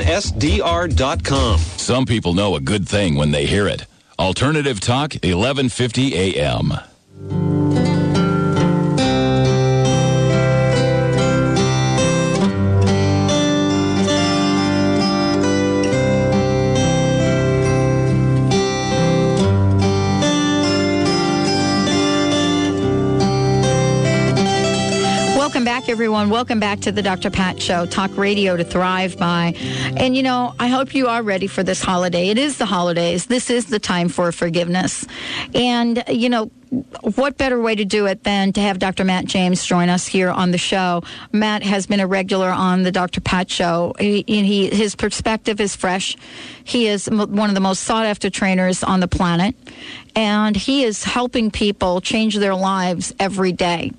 [1.76, 3.86] Some people know a good thing when they hear it.
[4.18, 6.72] Alternative Talk, 1150 AM.
[25.88, 26.28] Everyone.
[26.28, 27.30] Welcome back to the Dr.
[27.30, 29.54] Pat Show, talk radio to thrive by.
[29.96, 32.28] And, you know, I hope you are ready for this holiday.
[32.28, 33.24] It is the holidays.
[33.24, 35.06] This is the time for forgiveness.
[35.54, 36.50] And, you know,
[37.16, 39.04] what better way to do it than to have Dr.
[39.04, 41.02] Matt James join us here on the show?
[41.32, 43.22] Matt has been a regular on the Dr.
[43.22, 43.94] Pat show.
[43.98, 46.16] He, he, his perspective is fresh.
[46.64, 49.54] He is one of the most sought after trainers on the planet,
[50.18, 53.92] and he is helping people change their lives every day.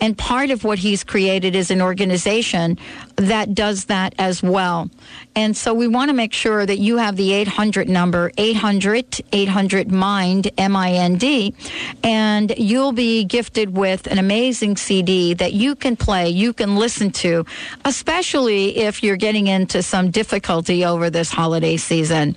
[0.00, 2.76] And part of what he's created is an organization
[3.14, 4.90] that does that as well.
[5.36, 9.92] And so we want to make sure that you have the 800 number, 800 800
[9.92, 11.54] MIND, M I N D,
[12.02, 17.10] and you'll be gifted with an amazing CD that you can play, you can listen
[17.12, 17.44] to,
[17.84, 22.34] especially if you're getting into some difficulty over this holiday season.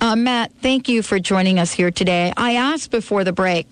[0.00, 2.32] Uh, Matt, thank you for joining us here today.
[2.36, 3.66] I asked before the break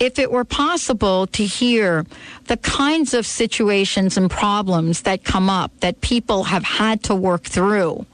[0.00, 2.04] if it were possible to hear
[2.46, 7.44] the kinds of situations and problems that come up that people have had to work
[7.44, 8.04] through.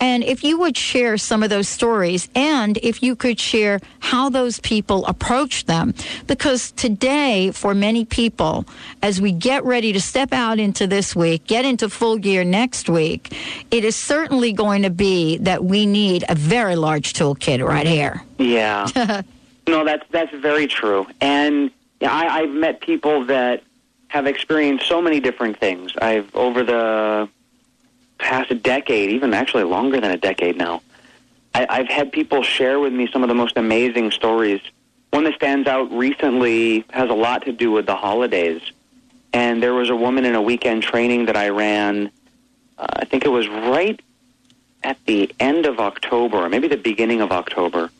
[0.00, 4.30] And if you would share some of those stories and if you could share how
[4.30, 5.94] those people approach them,
[6.26, 8.64] because today, for many people,
[9.02, 12.88] as we get ready to step out into this week, get into full gear next
[12.88, 13.34] week,
[13.70, 18.22] it is certainly going to be that we need a very large toolkit right here.
[18.38, 19.22] Yeah.
[19.68, 21.06] no, that's that's very true.
[21.20, 21.70] And
[22.00, 23.62] I, I've met people that
[24.08, 25.92] have experienced so many different things.
[26.00, 27.28] I've over the
[28.18, 30.82] past a decade, even actually longer than a decade now.
[31.54, 34.60] I, I've had people share with me some of the most amazing stories.
[35.10, 38.62] One that stands out recently has a lot to do with the holidays.
[39.32, 42.10] And there was a woman in a weekend training that I ran.
[42.78, 44.00] Uh, I think it was right
[44.82, 47.90] at the end of October, or maybe the beginning of October.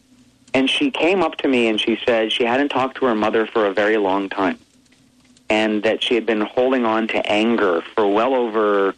[0.52, 3.46] And she came up to me and she said she hadn't talked to her mother
[3.46, 4.58] for a very long time.
[5.48, 8.94] And that she had been holding on to anger for well over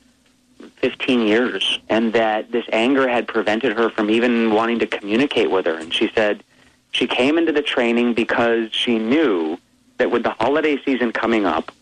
[0.76, 1.80] 15 years.
[1.88, 5.76] And that this anger had prevented her from even wanting to communicate with her.
[5.76, 6.42] And she said
[6.90, 9.58] she came into the training because she knew
[9.98, 11.72] that with the holiday season coming up,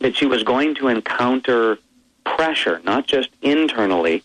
[0.00, 1.78] that she was going to encounter
[2.24, 4.22] pressure, not just internally,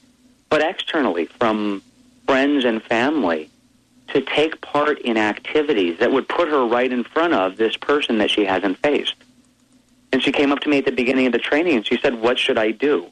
[0.50, 1.82] but externally from
[2.26, 3.50] friends and family
[4.14, 8.20] to take part in activities that would put her right in front of this person
[8.20, 9.16] that she hasn't faced.
[10.12, 12.22] And she came up to me at the beginning of the training and she said,
[12.22, 13.12] What should I do?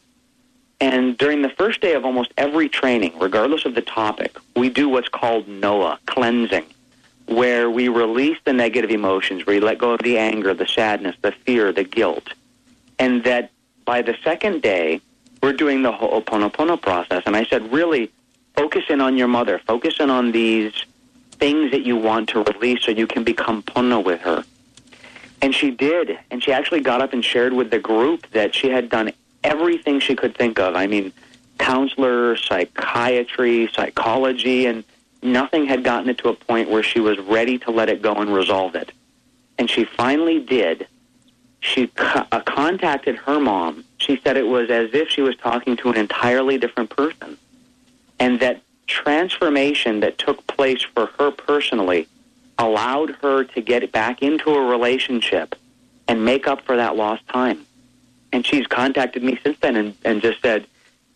[0.80, 4.90] And during the first day of almost every training, regardless of the topic, we do
[4.90, 6.66] what's called NOAA, cleansing,
[7.28, 11.16] where we release the negative emotions, where you let go of the anger, the sadness,
[11.22, 12.30] the fear, the guilt.
[13.00, 13.52] And that
[13.86, 15.02] by the second day,
[15.42, 17.24] we're doing the Ho'oponopono process.
[17.26, 18.12] And I said, really,
[18.56, 19.60] focus in on your mother.
[19.60, 20.74] Focus in on these
[21.42, 24.46] things that you want to release so you can become pono with her.
[25.42, 26.20] And she did.
[26.30, 29.12] And she actually got up and shared with the group that she had done
[29.44, 30.76] everything she could think of.
[30.76, 31.12] I mean,
[31.58, 34.84] counselor, psychiatry, psychology, and
[35.24, 38.14] nothing had gotten it to a point where she was ready to let it go
[38.14, 38.92] and resolve it.
[39.58, 40.88] And she finally did.
[41.60, 43.84] She co- uh, contacted her mom.
[43.98, 47.36] She said it was as if she was talking to an entirely different person.
[48.20, 48.62] And that
[48.92, 52.08] transformation that took place for her personally
[52.58, 55.56] allowed her to get back into a relationship
[56.08, 57.66] and make up for that lost time.
[58.32, 60.68] And she's contacted me since then and, and just said,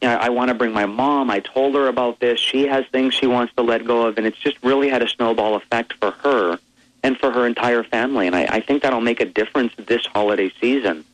[0.01, 1.29] you know, I want to bring my mom.
[1.29, 2.39] I told her about this.
[2.39, 5.07] She has things she wants to let go of, and it's just really had a
[5.07, 6.59] snowball effect for her
[7.03, 8.27] and for her entire family.
[8.27, 11.05] And I, I think that'll make a difference this holiday season,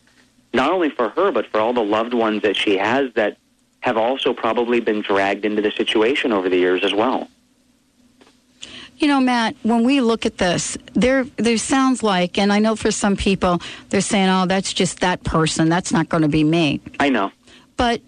[0.54, 3.38] not only for her, but for all the loved ones that she has that
[3.82, 7.30] have also probably been dragged into the situation over the years as well.
[8.98, 12.76] You know, Matt, when we look at this, there there sounds like, and I know
[12.76, 13.60] for some people,
[13.90, 15.70] they're saying, "Oh, that's just that person.
[15.70, 17.32] That's not going to be me." I know.
[17.78, 18.02] But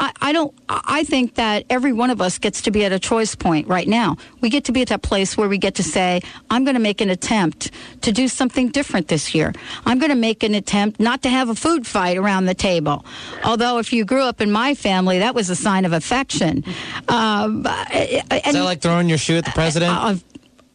[0.00, 0.54] I, I don't.
[0.68, 3.86] I think that every one of us gets to be at a choice point right
[3.86, 4.16] now.
[4.40, 6.80] We get to be at that place where we get to say, "I'm going to
[6.80, 7.70] make an attempt
[8.00, 9.52] to do something different this year.
[9.84, 13.04] I'm going to make an attempt not to have a food fight around the table."
[13.44, 16.64] Although, if you grew up in my family, that was a sign of affection.
[17.08, 18.22] Um, Is
[18.54, 19.92] that like throwing your shoe at the president?
[19.94, 20.16] Uh,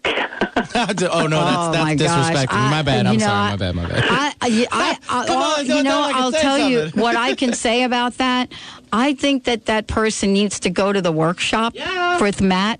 [0.75, 2.59] oh no, that's Oh, that's my disrespectful.
[2.59, 3.07] I- my bad.
[3.07, 3.51] I'm know, sorry.
[3.51, 3.75] My bad.
[3.75, 4.03] My bad.
[4.03, 7.83] I, I, I, I, Come on, you know, I'll tell you what I can say
[7.83, 8.51] about that.
[8.91, 11.73] I think that that person needs to go to the workshop
[12.21, 12.79] with Matt,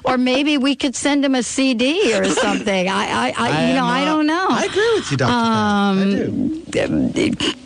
[0.04, 2.88] or maybe we could send him a CD or something.
[2.88, 4.46] I, I, I you know, I don't know.
[4.50, 5.34] I agree with you, Doctor.
[5.34, 6.64] Um,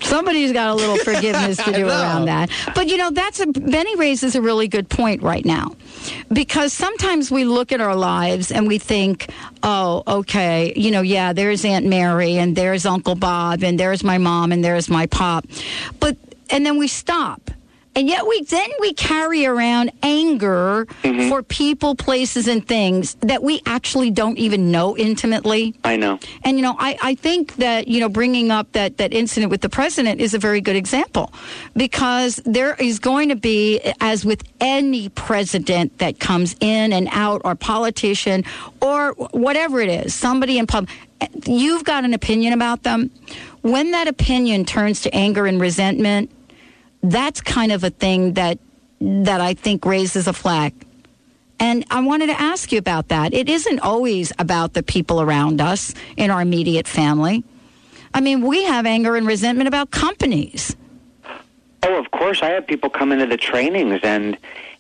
[0.01, 2.51] somebody's got a little forgiveness to do around that.
[2.75, 5.77] But you know, that's a Benny raises a really good point right now,
[6.33, 9.31] because sometimes we look at our lives and we think,
[9.63, 14.19] oh, okay, you know, yeah, there's Aunt Mary and there's Uncle Bob and there's my
[14.19, 15.47] mom and there's my pop,
[16.01, 16.17] but
[16.53, 17.51] and then we stop.
[17.95, 21.29] And yet we then we carry around anger mm-hmm.
[21.29, 25.75] for people, places, and things that we actually don't even know intimately.
[25.85, 26.19] I know.
[26.43, 29.61] And you know, I, I think that you know bringing up that that incident with
[29.61, 31.35] the president is a very good example
[31.77, 37.43] because there is going to be, as with any president that comes in and out,
[37.45, 38.43] or politician,
[38.81, 40.91] or whatever it is, somebody in public,
[41.45, 43.11] you've got an opinion about them.
[43.61, 46.31] When that opinion turns to anger and resentment,
[47.03, 48.59] that's kind of a thing that
[49.01, 50.73] that I think raises a flag.
[51.59, 53.35] And I wanted to ask you about that.
[53.35, 57.45] It isn't always about the people around us in our immediate family.
[58.15, 60.77] I mean, we have anger and resentment about companies.
[61.83, 62.43] Oh, of course.
[62.43, 64.37] I have people come into the trainings, and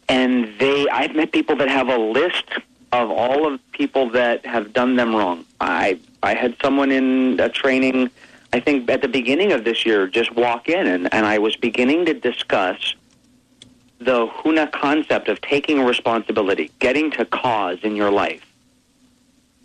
[0.09, 0.89] and they.
[0.89, 2.45] I've met people that have a list
[2.93, 5.45] of all of people that have done them wrong.
[5.61, 8.11] I I had someone in a training.
[8.53, 11.57] I think at the beginning of this year, just walk in, and, and I was
[11.57, 12.95] beginning to discuss
[13.99, 18.45] the Huna concept of taking responsibility, getting to cause in your life.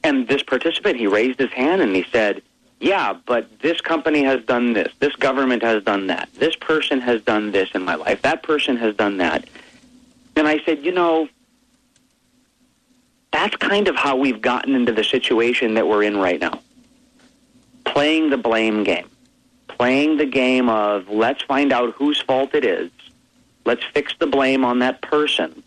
[0.04, 2.42] And this participant, he raised his hand and he said,
[2.80, 4.94] yeah, but this company has done this.
[5.00, 6.30] This government has done that.
[6.36, 8.22] This person has done this in my life.
[8.22, 9.50] That person has done that.
[10.36, 11.28] And I said, you know,
[13.32, 16.62] that's kind of how we've gotten into the situation that we're in right now.
[17.88, 19.10] Playing the blame game.
[19.68, 22.92] Playing the game of let's find out whose fault it is.
[23.66, 25.64] Let's fix the blame on that person.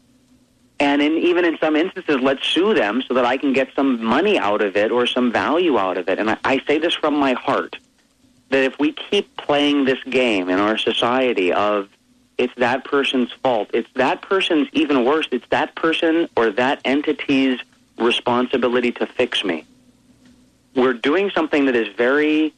[0.78, 4.02] And in, even in some instances, let's sue them so that I can get some
[4.02, 6.18] money out of it or some value out of it.
[6.18, 7.76] And I, I say this from my heart
[8.48, 11.88] that if we keep playing this game in our society of
[12.38, 17.60] it's that person's fault, it's that person's even worse, it's that person or that entity's
[17.98, 19.64] responsibility to fix me.
[20.74, 22.54] We're doing something that is very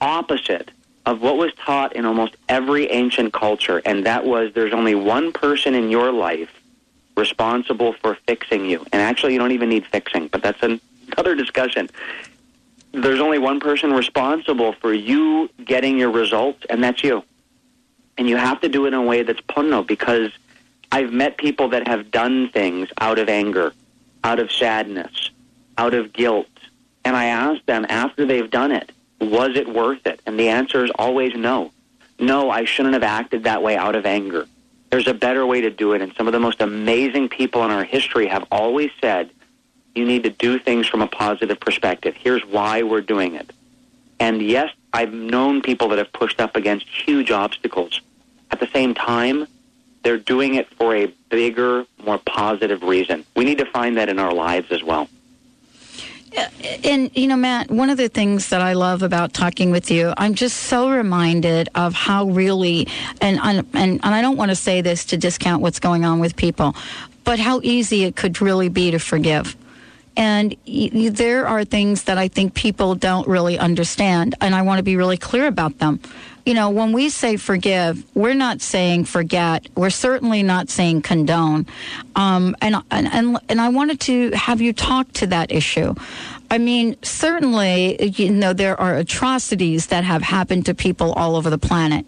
[0.00, 0.70] opposite
[1.06, 5.32] of what was taught in almost every ancient culture, and that was there's only one
[5.32, 6.50] person in your life
[7.16, 8.84] responsible for fixing you.
[8.92, 10.80] And actually, you don't even need fixing, but that's an-
[11.12, 11.90] another discussion.
[12.92, 17.22] There's only one person responsible for you getting your results, and that's you.
[18.16, 20.30] And you have to do it in a way that's pono because
[20.90, 23.72] I've met people that have done things out of anger,
[24.24, 25.30] out of sadness,
[25.76, 26.46] out of guilt.
[27.08, 30.20] And I ask them after they've done it, was it worth it?
[30.26, 31.72] And the answer is always no.
[32.18, 34.46] No, I shouldn't have acted that way out of anger.
[34.90, 36.02] There's a better way to do it.
[36.02, 39.30] And some of the most amazing people in our history have always said,
[39.94, 42.14] you need to do things from a positive perspective.
[42.14, 43.54] Here's why we're doing it.
[44.20, 48.02] And yes, I've known people that have pushed up against huge obstacles.
[48.50, 49.46] At the same time,
[50.02, 53.24] they're doing it for a bigger, more positive reason.
[53.34, 55.08] We need to find that in our lives as well.
[56.84, 60.12] And, you know, Matt, one of the things that I love about talking with you,
[60.16, 62.86] I'm just so reminded of how really,
[63.20, 66.36] and, and, and I don't want to say this to discount what's going on with
[66.36, 66.74] people,
[67.24, 69.56] but how easy it could really be to forgive.
[70.16, 74.78] And y- there are things that I think people don't really understand, and I want
[74.78, 76.00] to be really clear about them.
[76.48, 79.66] You know, when we say forgive, we're not saying forget.
[79.76, 81.66] We're certainly not saying condone.
[82.16, 85.94] Um, and, and, and, and I wanted to have you talk to that issue.
[86.50, 91.50] I mean, certainly, you know, there are atrocities that have happened to people all over
[91.50, 92.06] the planet.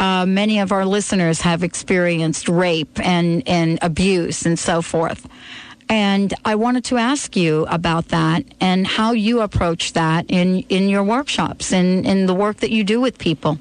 [0.00, 5.28] uh, many of our listeners have experienced rape and, and abuse and so forth.
[5.90, 10.88] And I wanted to ask you about that and how you approach that in, in
[10.88, 13.58] your workshops and in the work that you do with people.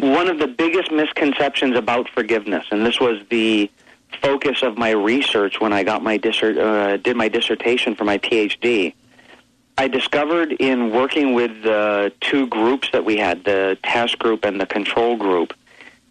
[0.00, 3.70] One of the biggest misconceptions about forgiveness, and this was the
[4.22, 8.16] focus of my research when I got my dissert, uh, did my dissertation for my
[8.16, 8.94] PhD.
[9.76, 14.58] I discovered in working with the two groups that we had, the task group and
[14.58, 15.52] the control group,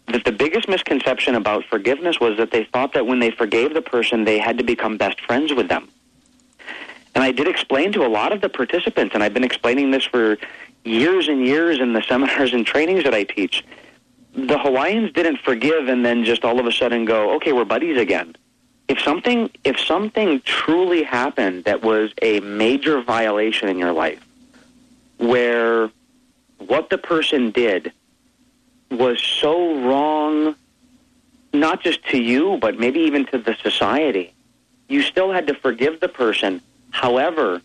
[0.06, 3.82] that the biggest misconception about forgiveness was that they thought that when they forgave the
[3.82, 5.88] person, they had to become best friends with them.
[7.16, 10.04] And I did explain to a lot of the participants, and I've been explaining this
[10.04, 10.38] for
[10.84, 13.64] years and years in the seminars and trainings that I teach.
[14.34, 17.98] The Hawaiians didn't forgive and then just all of a sudden go, okay, we're buddies
[17.98, 18.36] again.
[18.88, 24.24] If something, if something truly happened that was a major violation in your life,
[25.18, 25.90] where
[26.58, 27.92] what the person did
[28.90, 30.56] was so wrong,
[31.52, 34.32] not just to you, but maybe even to the society,
[34.88, 36.60] you still had to forgive the person.
[36.90, 37.62] However,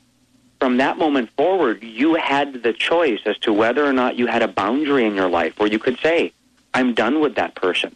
[0.66, 4.42] from that moment forward, you had the choice as to whether or not you had
[4.42, 6.34] a boundary in your life where you could say,
[6.74, 7.96] I'm done with that person.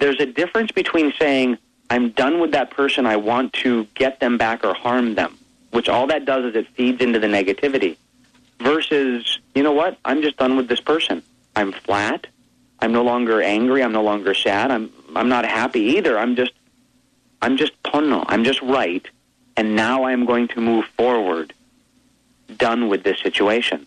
[0.00, 1.56] There's a difference between saying,
[1.88, 5.38] I'm done with that person, I want to get them back or harm them,
[5.70, 7.96] which all that does is it feeds into the negativity,
[8.58, 11.22] versus, you know what, I'm just done with this person.
[11.54, 12.26] I'm flat.
[12.80, 13.84] I'm no longer angry.
[13.84, 14.72] I'm no longer sad.
[14.72, 16.18] I'm I'm not happy either.
[16.18, 16.54] I'm just
[17.40, 18.24] I'm just pono.
[18.26, 19.06] I'm just right.
[19.56, 21.52] And now I'm going to move forward,
[22.58, 23.86] done with this situation.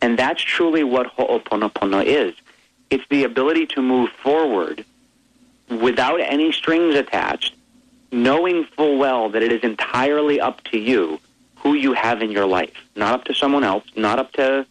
[0.00, 2.34] And that's truly what ho'oponopono is.
[2.90, 4.84] It's the ability to move forward
[5.68, 7.54] without any strings attached,
[8.10, 11.18] knowing full well that it is entirely up to you
[11.56, 14.66] who you have in your life, not up to someone else, not up to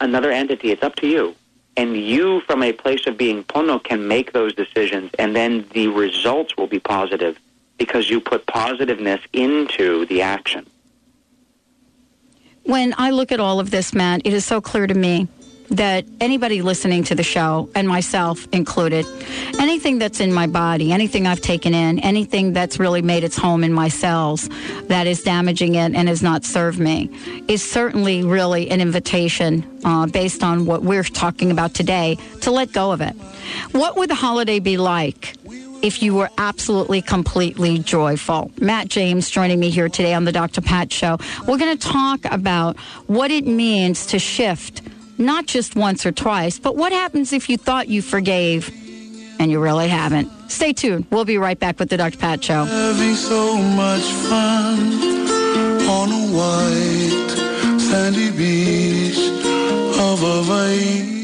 [0.00, 0.70] another entity.
[0.70, 1.34] It's up to you.
[1.76, 5.88] And you, from a place of being pono, can make those decisions, and then the
[5.88, 7.38] results will be positive
[7.76, 10.66] because you put positiveness into the action.
[12.68, 15.26] When I look at all of this, Matt, it is so clear to me
[15.70, 19.06] that anybody listening to the show, and myself included,
[19.58, 23.64] anything that's in my body, anything I've taken in, anything that's really made its home
[23.64, 24.50] in my cells
[24.88, 27.10] that is damaging it and has not served me,
[27.48, 32.70] is certainly really an invitation uh, based on what we're talking about today to let
[32.72, 33.14] go of it.
[33.72, 35.36] What would the holiday be like?
[35.80, 38.50] If you were absolutely, completely joyful.
[38.60, 40.60] Matt James joining me here today on the Dr.
[40.60, 41.18] Pat Show.
[41.46, 42.76] We're going to talk about
[43.06, 44.82] what it means to shift
[45.18, 48.68] not just once or twice, but what happens if you thought you forgave
[49.38, 50.30] and you really haven't?
[50.50, 51.06] Stay tuned.
[51.10, 52.18] We'll be right back with the Dr.
[52.18, 52.64] Pat Show.
[52.64, 54.78] Having so much fun
[55.88, 59.18] on a white sandy beach
[60.00, 61.17] of.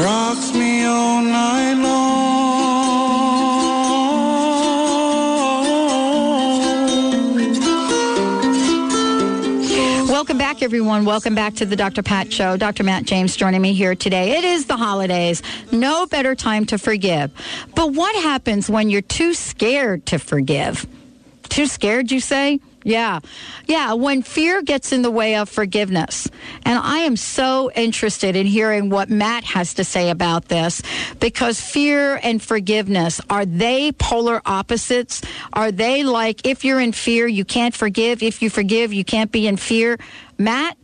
[0.03, 2.23] rocks me all night long.
[10.09, 11.05] Welcome back, everyone.
[11.05, 12.03] Welcome back to the Dr.
[12.03, 12.55] Pat Show.
[12.55, 12.83] Dr.
[12.83, 14.37] Matt James joining me here today.
[14.37, 15.41] It is the holidays.
[15.71, 17.31] No better time to forgive.
[17.75, 20.85] But what happens when you're too scared to forgive?
[21.53, 22.59] Too scared, you say?
[22.83, 23.19] Yeah.
[23.67, 23.93] Yeah.
[23.93, 26.27] When fear gets in the way of forgiveness.
[26.65, 30.81] And I am so interested in hearing what Matt has to say about this
[31.19, 35.21] because fear and forgiveness, are they polar opposites?
[35.53, 38.23] Are they like if you're in fear, you can't forgive?
[38.23, 39.99] If you forgive, you can't be in fear?
[40.39, 40.75] Matt?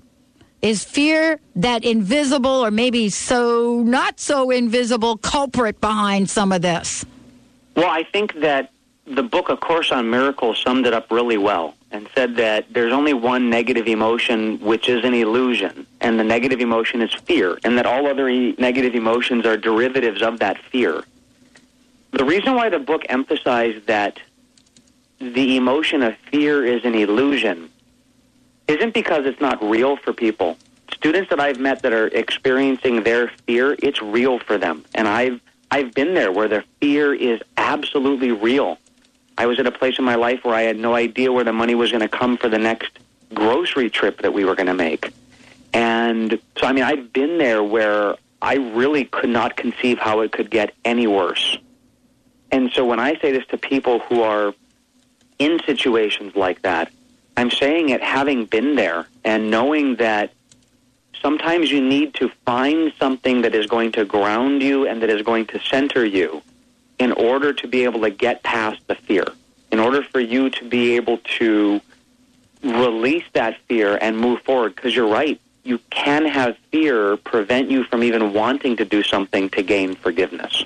[0.62, 7.06] Is fear that invisible or maybe so not so invisible culprit behind some of this?
[7.76, 8.72] Well, I think that
[9.10, 12.94] the book, A Course on Miracles, summed it up really well and said that there's
[12.94, 17.78] only one negative emotion, which is an illusion, and the negative emotion is fear, and
[17.78, 21.04] that all other e- negative emotions are derivatives of that fear.
[22.12, 24.20] The reason why the book emphasized that
[25.20, 27.70] the emotion of fear is an illusion
[28.68, 30.58] isn't because it's not real for people.
[30.94, 34.86] Students that I've met that are experiencing their fear, it's real for them.
[34.94, 35.42] And I've
[35.72, 38.78] I've been there where their fear is absolutely real.
[39.40, 41.54] I was at a place in my life where I had no idea where the
[41.54, 42.92] money was going to come for the next
[43.34, 45.14] grocery trip that we were going to make.
[45.72, 50.34] And so, I mean, I've been there where I really could not conceive how it
[50.34, 51.58] could get any worse.
[52.52, 54.54] And so, when I say this to people who are
[55.38, 56.92] in situations like that,
[57.38, 60.34] I'm saying it having been there and knowing that
[61.22, 65.22] sometimes you need to find something that is going to ground you and that is
[65.22, 66.42] going to center you
[67.00, 69.26] in order to be able to get past the fear,
[69.72, 71.82] in order for you to be able to
[72.62, 74.76] release that fear and move forward.
[74.76, 79.50] Because you're right, you can have fear prevent you from even wanting to do something
[79.52, 80.66] to gain forgiveness.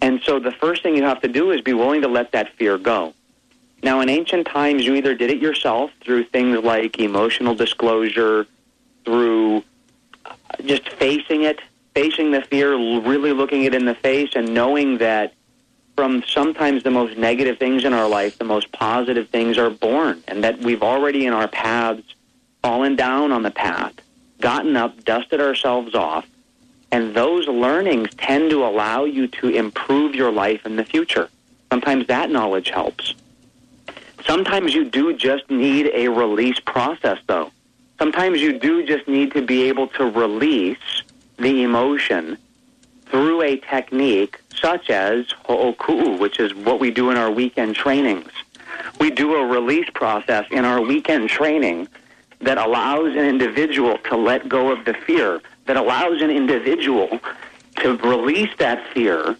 [0.00, 2.52] And so the first thing you have to do is be willing to let that
[2.54, 3.14] fear go.
[3.82, 8.46] Now, in ancient times, you either did it yourself through things like emotional disclosure,
[9.04, 9.62] through
[10.24, 10.34] uh,
[10.64, 11.60] just facing it,
[11.94, 15.34] facing the fear, really looking it in the face, and knowing that
[15.96, 20.22] from sometimes the most negative things in our life, the most positive things are born,
[20.26, 22.02] and that we've already in our paths
[22.62, 23.92] fallen down on the path,
[24.40, 26.26] gotten up, dusted ourselves off,
[26.90, 31.28] and those learnings tend to allow you to improve your life in the future.
[31.70, 33.14] Sometimes that knowledge helps.
[34.24, 37.50] Sometimes you do just need a release process, though.
[37.98, 41.03] Sometimes you do just need to be able to release
[41.38, 42.38] the emotion
[43.06, 48.30] through a technique such as ho'oku'u, which is what we do in our weekend trainings.
[48.98, 51.88] We do a release process in our weekend training
[52.40, 57.20] that allows an individual to let go of the fear, that allows an individual
[57.76, 59.36] to release that fear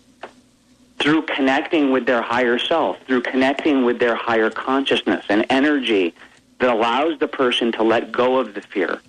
[0.98, 6.14] through connecting with their higher self, through connecting with their higher consciousness and energy
[6.60, 9.00] that allows the person to let go of the fear.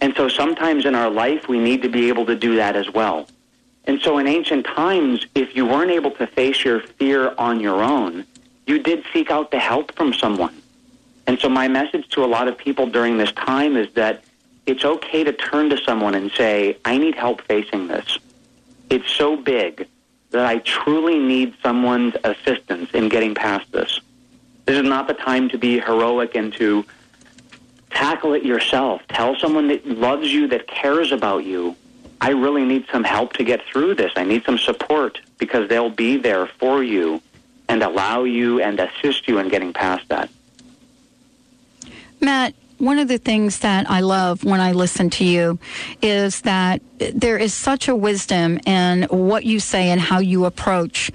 [0.00, 2.90] And so sometimes in our life, we need to be able to do that as
[2.90, 3.28] well.
[3.84, 7.82] And so in ancient times, if you weren't able to face your fear on your
[7.82, 8.26] own,
[8.66, 10.54] you did seek out the help from someone.
[11.26, 14.24] And so my message to a lot of people during this time is that
[14.66, 18.18] it's okay to turn to someone and say, I need help facing this.
[18.90, 19.86] It's so big
[20.30, 24.00] that I truly need someone's assistance in getting past this.
[24.66, 26.84] This is not the time to be heroic and to
[27.96, 29.00] tackle it yourself.
[29.08, 31.74] Tell someone that loves you, that cares about you,
[32.20, 34.12] I really need some help to get through this.
[34.16, 37.22] I need some support because they'll be there for you
[37.68, 40.28] and allow you and assist you in getting past that.
[42.20, 45.58] Matt, one of the things that I love when I listen to you
[46.02, 51.10] is that there is such a wisdom in what you say and how you approach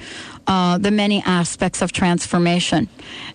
[0.47, 2.89] uh, the many aspects of transformation.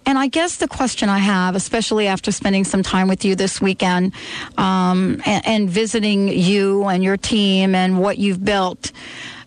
[0.04, 3.60] And I guess the question I have, especially after spending some time with you this
[3.60, 4.12] weekend
[4.56, 8.92] um, and, and visiting you and your team and what you've built,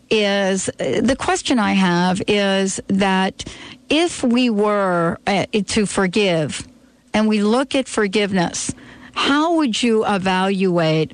[0.10, 3.46] is the question I have is that
[3.90, 6.68] if we were uh, to forgive
[7.14, 8.74] and we look at forgiveness,
[9.14, 11.12] how would you evaluate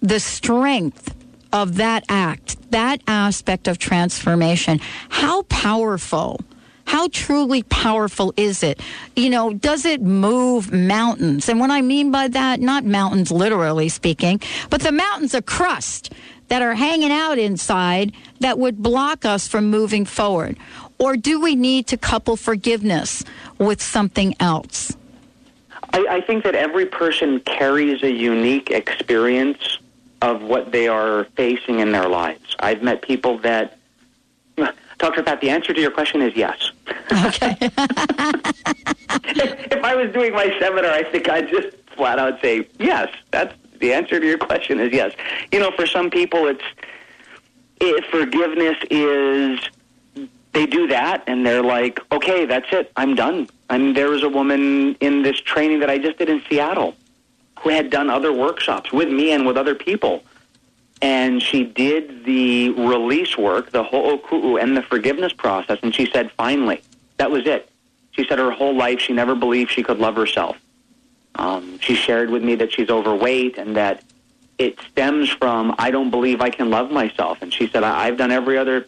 [0.00, 1.15] the strength
[1.56, 4.78] of that act, that aspect of transformation?
[5.08, 6.38] How powerful?
[6.84, 8.78] How truly powerful is it?
[9.16, 11.48] You know, does it move mountains?
[11.48, 16.12] And what I mean by that, not mountains literally speaking, but the mountains of crust
[16.48, 20.58] that are hanging out inside that would block us from moving forward?
[20.98, 23.24] Or do we need to couple forgiveness
[23.58, 24.94] with something else?
[25.94, 29.75] I, I think that every person carries a unique experience
[30.22, 32.56] of what they are facing in their lives.
[32.58, 33.78] I've met people that,
[34.98, 35.22] Dr.
[35.22, 36.70] Pat, the answer to your question is yes.
[37.26, 37.56] Okay.
[37.60, 37.72] if,
[39.72, 43.08] if I was doing my seminar, I think I'd just flat out say yes.
[43.30, 45.12] That's the answer to your question is yes.
[45.52, 46.64] You know, for some people, it's
[47.80, 49.60] it, forgiveness is
[50.52, 53.48] they do that and they're like, okay, that's it, I'm done.
[53.68, 56.96] I mean, there was a woman in this training that I just did in Seattle
[57.66, 60.22] who had done other workshops with me and with other people.
[61.02, 65.80] And she did the release work, the ho'oku'u, and the forgiveness process.
[65.82, 66.80] And she said, finally,
[67.16, 67.68] that was it.
[68.12, 70.56] She said her whole life she never believed she could love herself.
[71.34, 74.04] Um, she shared with me that she's overweight and that
[74.58, 77.42] it stems from I don't believe I can love myself.
[77.42, 78.86] And she said, I've done every other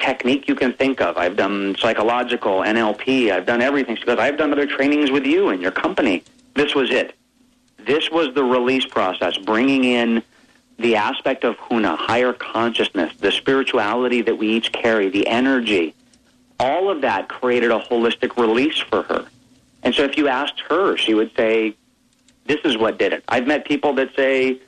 [0.00, 1.16] technique you can think of.
[1.16, 3.94] I've done psychological, NLP, I've done everything.
[3.96, 6.24] She goes, I've done other trainings with you and your company.
[6.54, 7.14] This was it.
[7.86, 10.22] This was the release process, bringing in
[10.78, 15.94] the aspect of Huna, higher consciousness, the spirituality that we each carry, the energy.
[16.58, 19.26] All of that created a holistic release for her.
[19.82, 21.74] And so if you asked her, she would say,
[22.46, 23.24] this is what did it.
[23.28, 24.58] I've met people that say,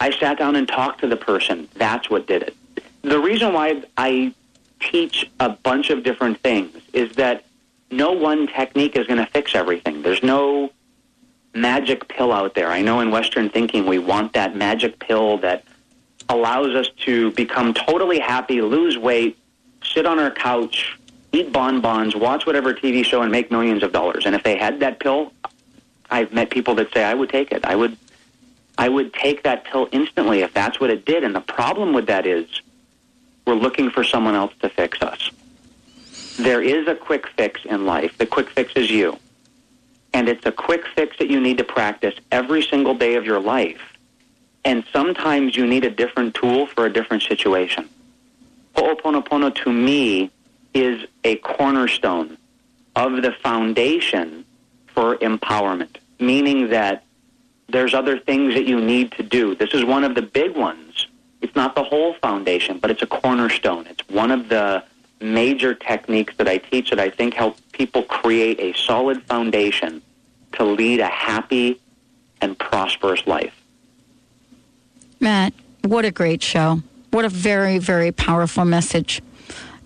[0.00, 1.68] I sat down and talked to the person.
[1.74, 2.56] That's what did it.
[3.02, 4.32] The reason why I
[4.80, 7.44] teach a bunch of different things is that
[7.90, 10.02] no one technique is going to fix everything.
[10.02, 10.70] There's no
[11.54, 12.68] magic pill out there.
[12.68, 15.64] I know in Western thinking we want that magic pill that
[16.28, 19.38] allows us to become totally happy, lose weight,
[19.82, 20.98] sit on our couch,
[21.32, 24.26] eat bonbons, watch whatever TV show, and make millions of dollars.
[24.26, 25.32] And if they had that pill,
[26.10, 27.64] I've met people that say I would take it.
[27.64, 27.96] I would,
[28.78, 31.24] I would take that pill instantly if that's what it did.
[31.24, 32.46] And the problem with that is
[33.46, 35.30] we're looking for someone else to fix us.
[36.38, 38.16] There is a quick fix in life.
[38.18, 39.18] The quick fix is you.
[40.14, 43.40] And it's a quick fix that you need to practice every single day of your
[43.40, 43.80] life.
[44.64, 47.88] And sometimes you need a different tool for a different situation.
[48.76, 50.30] Ho'oponopono to me
[50.72, 52.38] is a cornerstone
[52.94, 54.44] of the foundation
[54.86, 57.04] for empowerment, meaning that
[57.68, 59.56] there's other things that you need to do.
[59.56, 61.08] This is one of the big ones.
[61.40, 63.86] It's not the whole foundation, but it's a cornerstone.
[63.88, 64.84] It's one of the
[65.20, 70.02] major techniques that I teach that I think help people create a solid foundation
[70.56, 71.80] to lead a happy
[72.40, 73.54] and prosperous life.
[75.20, 76.82] Matt, what a great show.
[77.10, 79.22] What a very, very powerful message.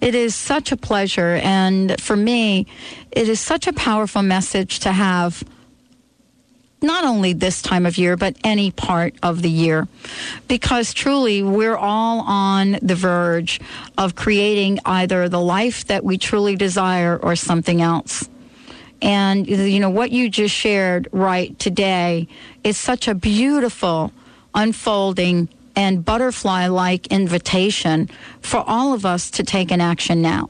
[0.00, 1.40] It is such a pleasure.
[1.42, 2.66] And for me,
[3.10, 5.42] it is such a powerful message to have
[6.80, 9.88] not only this time of year, but any part of the year.
[10.46, 13.60] Because truly, we're all on the verge
[13.96, 18.28] of creating either the life that we truly desire or something else.
[19.00, 22.28] And, you know, what you just shared right today
[22.64, 24.12] is such a beautiful
[24.54, 30.48] unfolding and butterfly like invitation for all of us to take an action now.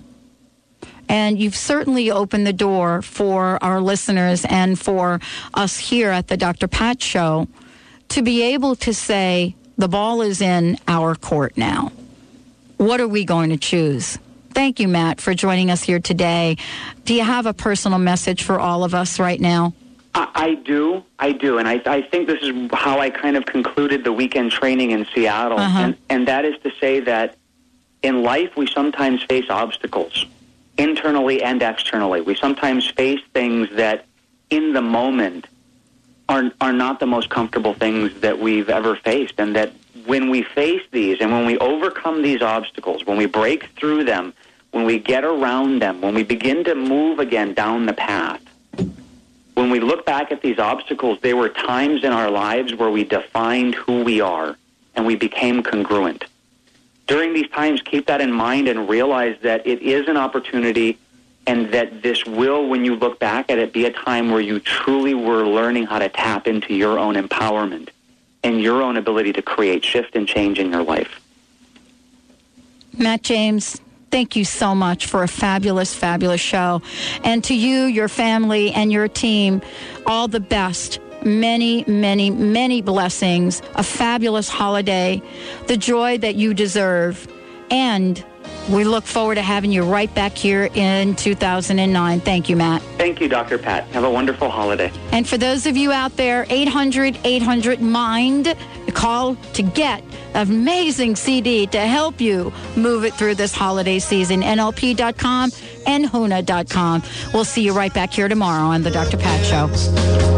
[1.11, 5.21] And you've certainly opened the door for our listeners and for
[5.55, 6.69] us here at the Dr.
[6.69, 7.49] Pat Show
[8.11, 11.93] to be able to say, the ball is in our court now.
[12.79, 14.19] What are we going to choose?
[14.59, 16.57] Thank you, Matt, for joining us here today.
[17.05, 19.73] Do you have a personal message for all of us right now?
[20.17, 23.47] I, I do, I do, and I, I think this is how I kind of
[23.47, 25.79] concluded the weekend training in Seattle, Uh-huh.
[25.79, 27.37] and, and that is to say that
[28.03, 30.27] in life we sometimes face obstacles,
[30.77, 32.21] internally and externally.
[32.21, 34.07] We sometimes face things that,
[34.51, 35.47] in the moment,
[36.29, 39.71] are are not the most comfortable things that we've ever faced, and that
[40.05, 44.35] when we face these and when we overcome these obstacles, when we break through them,
[44.71, 48.41] when we get around them, when we begin to move again down the path,
[49.55, 53.03] when we look back at these obstacles, they were times in our lives where we
[53.03, 54.57] defined who we are
[54.95, 56.25] and we became congruent.
[57.09, 60.99] During these times, keep that in mind and realize that it is an opportunity
[61.47, 64.61] and that this will, when you look back at it, be a time where you
[64.61, 67.89] truly were learning how to tap into your own empowerment
[68.45, 71.21] and your own ability to create shift and change in your life.
[72.97, 76.83] Matt James, thank you so much for a fabulous, fabulous show.
[77.25, 79.63] And to you, your family, and your team,
[80.07, 81.01] all the best.
[81.25, 85.21] Many, many, many blessings, a fabulous holiday,
[85.67, 87.27] the joy that you deserve,
[87.73, 88.25] and
[88.69, 92.21] we look forward to having you right back here in 2009.
[92.21, 92.83] Thank you, Matt.
[92.99, 93.59] Thank you, Dr.
[93.59, 93.85] Pat.
[93.89, 94.93] Have a wonderful holiday.
[95.13, 98.55] And for those of you out there, 800 800 MIND,
[98.95, 100.03] call to get
[100.35, 104.43] an amazing CD to help you move it through this holiday season.
[104.43, 105.51] NLP.com
[105.87, 107.03] and HUNA.com.
[107.33, 109.17] We'll see you right back here tomorrow on The Dr.
[109.17, 110.38] Pat Show.